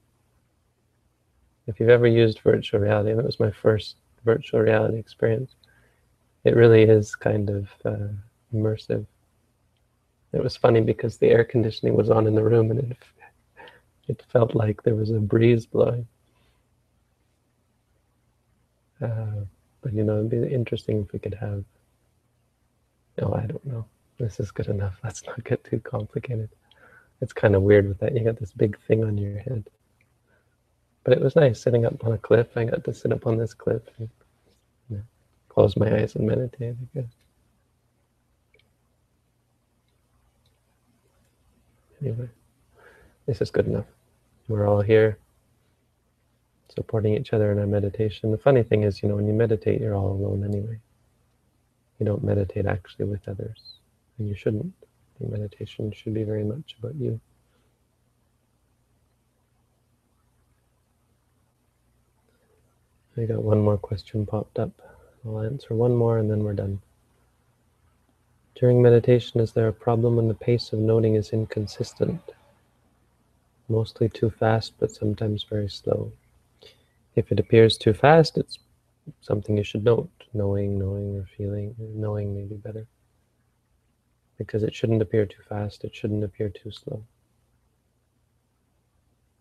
If 1.68 1.78
you've 1.78 1.90
ever 1.90 2.09
used 2.09 2.40
virtual 2.40 2.80
reality, 2.80 3.12
and 3.12 3.20
it 3.20 3.26
was 3.26 3.38
my 3.38 3.52
first 3.52 3.94
virtual 4.24 4.62
reality 4.62 4.98
experience, 4.98 5.54
it 6.42 6.57
really 6.57 6.83
is 6.83 7.14
kind 7.14 7.50
of 7.50 7.68
uh, 7.85 8.09
immersive. 8.52 9.07
It 10.33 10.42
was 10.42 10.57
funny 10.57 10.80
because 10.80 11.18
the 11.18 11.28
air 11.28 11.44
conditioning 11.44 11.94
was 11.94 12.11
on 12.11 12.26
in 12.26 12.35
the 12.35 12.42
room 12.42 12.72
and 12.72 12.80
it, 12.80 12.96
it 14.09 14.23
felt 14.29 14.55
like 14.55 14.83
there 14.83 14.95
was 14.95 15.11
a 15.11 15.19
breeze 15.19 15.67
blowing. 15.67 16.07
Uh, 19.03 19.45
but 19.83 19.93
you 19.93 20.05
know, 20.05 20.19
it'd 20.19 20.31
be 20.31 20.53
interesting 20.53 21.03
if 21.03 21.12
we 21.12 21.19
could 21.19 21.35
have, 21.35 21.64
no, 23.21 23.35
I 23.35 23.47
don't 23.47 23.64
know. 23.67 23.85
This 24.19 24.40
is 24.40 24.51
good 24.51 24.69
enough. 24.69 24.99
Let's 25.05 25.25
not 25.27 25.43
get 25.45 25.64
too 25.64 25.81
complicated. 25.81 26.51
It's 27.21 27.33
kind 27.33 27.55
of 27.55 27.62
weird 27.62 27.88
with 27.88 27.99
that. 28.01 28.14
You 28.14 28.25
got 28.25 28.38
this 28.38 28.53
big 28.53 28.79
thing 28.87 29.05
on 29.05 29.19
your 29.19 29.38
head. 29.38 29.69
But 31.05 31.14
it 31.14 31.21
was 31.21 31.37
nice 31.37 31.61
sitting 31.61 31.85
up 31.85 32.03
on 32.05 32.12
a 32.12 32.19
cliff. 32.19 32.57
I 32.57 32.64
got 32.64 32.85
to 32.85 32.95
sit 32.95 33.12
up 33.12 33.27
on 33.27 33.37
this 33.37 33.55
cliff 33.55 33.83
and 33.99 34.09
you 34.88 34.97
know, 34.97 35.03
close 35.49 35.77
my 35.77 35.95
eyes 35.95 36.14
and 36.17 36.27
meditate, 36.27 36.77
I 36.81 37.01
guess. 37.01 37.11
Anyway, 42.01 42.29
this 43.27 43.40
is 43.40 43.51
good 43.51 43.67
enough. 43.67 43.87
We're 44.48 44.68
all 44.68 44.83
here 44.83 45.18
supporting 46.74 47.14
each 47.14 47.33
other 47.33 47.52
in 47.52 47.59
our 47.59 47.66
meditation. 47.66 48.30
The 48.30 48.38
funny 48.38 48.62
thing 48.62 48.83
is, 48.83 49.02
you 49.02 49.09
know, 49.09 49.16
when 49.16 49.26
you 49.26 49.33
meditate, 49.33 49.80
you're 49.80 49.94
all 49.94 50.12
alone 50.12 50.44
anyway. 50.44 50.78
You 51.98 52.07
don't 52.07 52.24
meditate 52.24 52.66
actually 52.66 53.07
with 53.07 53.28
others, 53.28 53.78
and 54.18 54.28
you 54.28 54.35
shouldn't. 54.35 54.72
Your 55.20 55.30
meditation 55.30 55.92
should 55.92 56.12
be 56.14 56.24
very 56.24 56.44
much 56.44 56.76
about 56.78 56.96
you. 56.96 57.20
I 63.16 63.26
got 63.26 63.44
one 63.44 63.62
more 63.62 63.78
question 63.78 64.26
popped 64.26 64.59
up. 64.59 64.72
I'll 65.24 65.40
answer 65.40 65.74
one 65.74 65.94
more 65.94 66.18
and 66.18 66.28
then 66.28 66.42
we're 66.42 66.52
done. 66.52 66.80
During 68.57 68.83
meditation, 68.83 69.40
is 69.40 69.52
there 69.52 69.68
a 69.68 69.72
problem 69.72 70.16
when 70.16 70.28
the 70.28 70.35
pace 70.35 70.72
of 70.72 70.80
noting 70.80 71.14
is 71.14 71.30
inconsistent? 71.30 72.34
Mostly 73.68 74.09
too 74.09 74.31
fast, 74.31 74.74
but 74.79 74.90
sometimes 74.90 75.42
very 75.42 75.68
slow. 75.68 76.12
If 77.16 77.33
it 77.33 77.40
appears 77.40 77.79
too 77.79 77.94
fast, 77.94 78.37
it's 78.37 78.59
something 79.20 79.57
you 79.57 79.64
should 79.64 79.85
note. 79.85 80.11
Knowing, 80.33 80.79
knowing, 80.79 81.16
or 81.16 81.27
feeling. 81.37 81.74
Knowing 81.79 82.35
may 82.35 82.44
be 82.44 82.57
better. 82.57 82.87
Because 84.37 84.62
it 84.62 84.74
shouldn't 84.74 85.00
appear 85.00 85.24
too 85.27 85.42
fast, 85.48 85.85
it 85.85 85.94
shouldn't 85.94 86.24
appear 86.24 86.48
too 86.48 86.70
slow. 86.70 87.05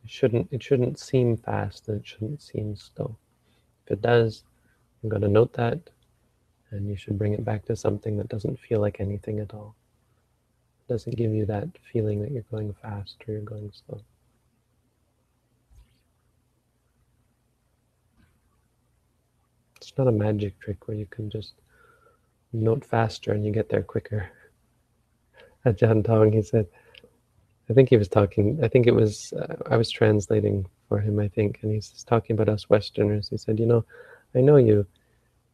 It 0.03 0.09
shouldn't, 0.09 0.49
it 0.51 0.61
shouldn't 0.61 0.99
seem 0.99 1.37
fast 1.37 1.87
and 1.87 1.99
it 1.99 2.07
shouldn't 2.07 2.41
seem 2.41 2.75
slow. 2.75 3.17
If 3.85 3.93
it 3.93 4.01
does, 4.01 4.43
you've 5.01 5.11
got 5.11 5.21
to 5.21 5.27
note 5.27 5.53
that 5.53 5.79
and 6.71 6.87
you 6.87 6.95
should 6.95 7.17
bring 7.17 7.33
it 7.33 7.45
back 7.45 7.65
to 7.65 7.75
something 7.75 8.17
that 8.17 8.29
doesn't 8.29 8.59
feel 8.59 8.79
like 8.79 8.99
anything 8.99 9.39
at 9.39 9.53
all. 9.53 9.75
It 10.81 10.91
doesn't 10.93 11.15
give 11.15 11.31
you 11.31 11.45
that 11.45 11.67
feeling 11.91 12.21
that 12.21 12.31
you're 12.31 12.43
going 12.51 12.73
fast 12.81 13.17
or 13.27 13.33
you're 13.33 13.41
going 13.41 13.71
slow. 13.85 14.01
It's 19.93 19.99
not 19.99 20.07
a 20.07 20.11
magic 20.11 20.59
trick 20.59 20.87
where 20.87 20.97
you 20.97 21.05
can 21.05 21.29
just 21.29 21.53
note 22.51 22.83
faster 22.83 23.31
and 23.31 23.45
you 23.45 23.51
get 23.51 23.69
there 23.69 23.83
quicker. 23.83 24.27
Ajahn 25.67 26.03
Tong, 26.03 26.31
he 26.31 26.41
said, 26.41 26.65
I 27.69 27.73
think 27.73 27.89
he 27.89 27.97
was 27.97 28.07
talking, 28.07 28.59
I 28.63 28.69
think 28.69 28.87
it 28.87 28.95
was, 28.95 29.33
uh, 29.33 29.55
I 29.69 29.77
was 29.77 29.91
translating 29.91 30.65
for 30.89 30.99
him, 30.99 31.19
I 31.19 31.27
think, 31.27 31.59
and 31.61 31.71
he's 31.71 32.03
talking 32.07 32.33
about 32.33 32.49
us 32.49 32.71
Westerners. 32.71 33.29
He 33.29 33.37
said, 33.37 33.59
you 33.59 33.67
know, 33.67 33.85
I 34.33 34.41
know 34.41 34.55
you 34.55 34.87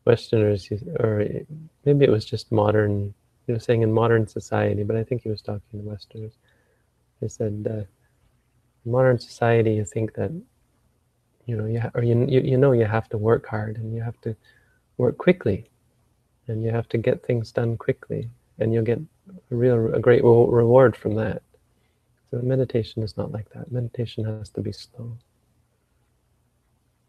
Westerners, 0.06 0.72
or 1.02 1.28
maybe 1.84 2.06
it 2.06 2.10
was 2.10 2.24
just 2.24 2.50
modern, 2.50 3.14
you 3.46 3.56
know, 3.56 3.58
saying 3.58 3.82
in 3.82 3.92
modern 3.92 4.26
society, 4.26 4.84
but 4.84 4.96
I 4.96 5.04
think 5.04 5.24
he 5.24 5.30
was 5.30 5.42
talking 5.42 5.82
to 5.82 5.90
Westerners. 5.90 6.38
He 7.20 7.28
said, 7.28 7.68
uh, 7.70 8.90
modern 8.90 9.20
society, 9.20 9.74
you 9.74 9.84
think 9.84 10.14
that, 10.14 10.32
you 11.46 11.56
know, 11.56 11.66
you, 11.66 11.82
or 11.94 12.04
you, 12.04 12.26
you, 12.28 12.42
you 12.42 12.58
know 12.58 12.72
you 12.72 12.86
have 12.86 13.10
to 13.10 13.18
work 13.18 13.48
hard 13.48 13.78
and 13.78 13.94
you 13.94 14.02
have 14.02 14.20
to 14.22 14.36
work 14.98 15.18
quickly 15.18 15.70
and 16.48 16.64
you 16.64 16.72
have 16.72 16.88
to 16.90 16.98
get 16.98 17.26
things 17.26 17.52
done 17.52 17.78
quickly 17.78 18.30
and 18.60 18.74
you'll 18.74 18.84
get 18.84 19.00
a 19.52 19.56
real, 19.56 19.94
a 19.94 20.00
great 20.00 20.24
reward 20.24 20.96
from 20.96 21.16
that. 21.16 21.42
So 22.30 22.40
meditation 22.42 23.02
is 23.02 23.18
not 23.18 23.32
like 23.32 23.50
that. 23.52 23.72
Meditation 23.72 24.24
has 24.26 24.50
to 24.50 24.62
be 24.62 24.72
slow. 24.72 25.18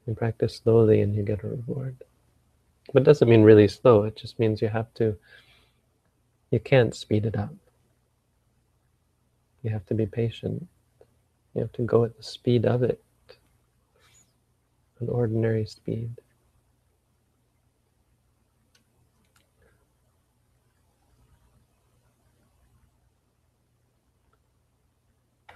You 0.07 0.14
practice 0.14 0.57
slowly 0.57 1.03
and 1.03 1.14
you 1.14 1.23
get 1.23 1.45
a 1.45 1.49
reward. 1.49 1.97
But 2.93 3.03
it 3.03 3.05
doesn't 3.05 3.29
mean 3.29 3.43
really 3.43 3.69
slow. 3.69 4.05
It 4.05 4.16
just 4.16 4.38
means 4.38 4.62
you 4.62 4.69
have 4.69 4.93
to, 4.95 5.16
you 6.51 6.59
can't 6.59 6.95
speed 6.95 7.27
it 7.27 7.37
up. 7.37 7.55
You 9.62 9.71
have 9.71 9.87
to 9.87 9.95
be 9.95 10.07
patient. 10.07 10.66
You 11.55 11.62
have 11.62 11.73
to 11.73 11.83
go 11.83 12.05
at 12.05 12.16
the 12.16 12.23
speed 12.23 12.64
of 12.64 12.83
it, 12.83 13.03
an 15.01 15.09
ordinary 15.09 15.67
speed. 15.67 16.11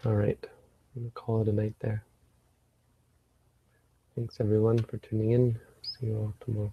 All 0.05 0.15
right, 0.15 0.39
I'm 0.43 1.03
going 1.03 1.11
to 1.11 1.15
call 1.15 1.43
it 1.43 1.49
a 1.49 1.53
night 1.53 1.75
there. 1.81 2.05
Thanks 4.15 4.39
everyone 4.41 4.79
for 4.79 4.99
tuning 4.99 5.33
in. 5.33 5.59
See 5.83 6.07
you 6.07 6.17
all 6.17 6.35
tomorrow. 6.41 6.73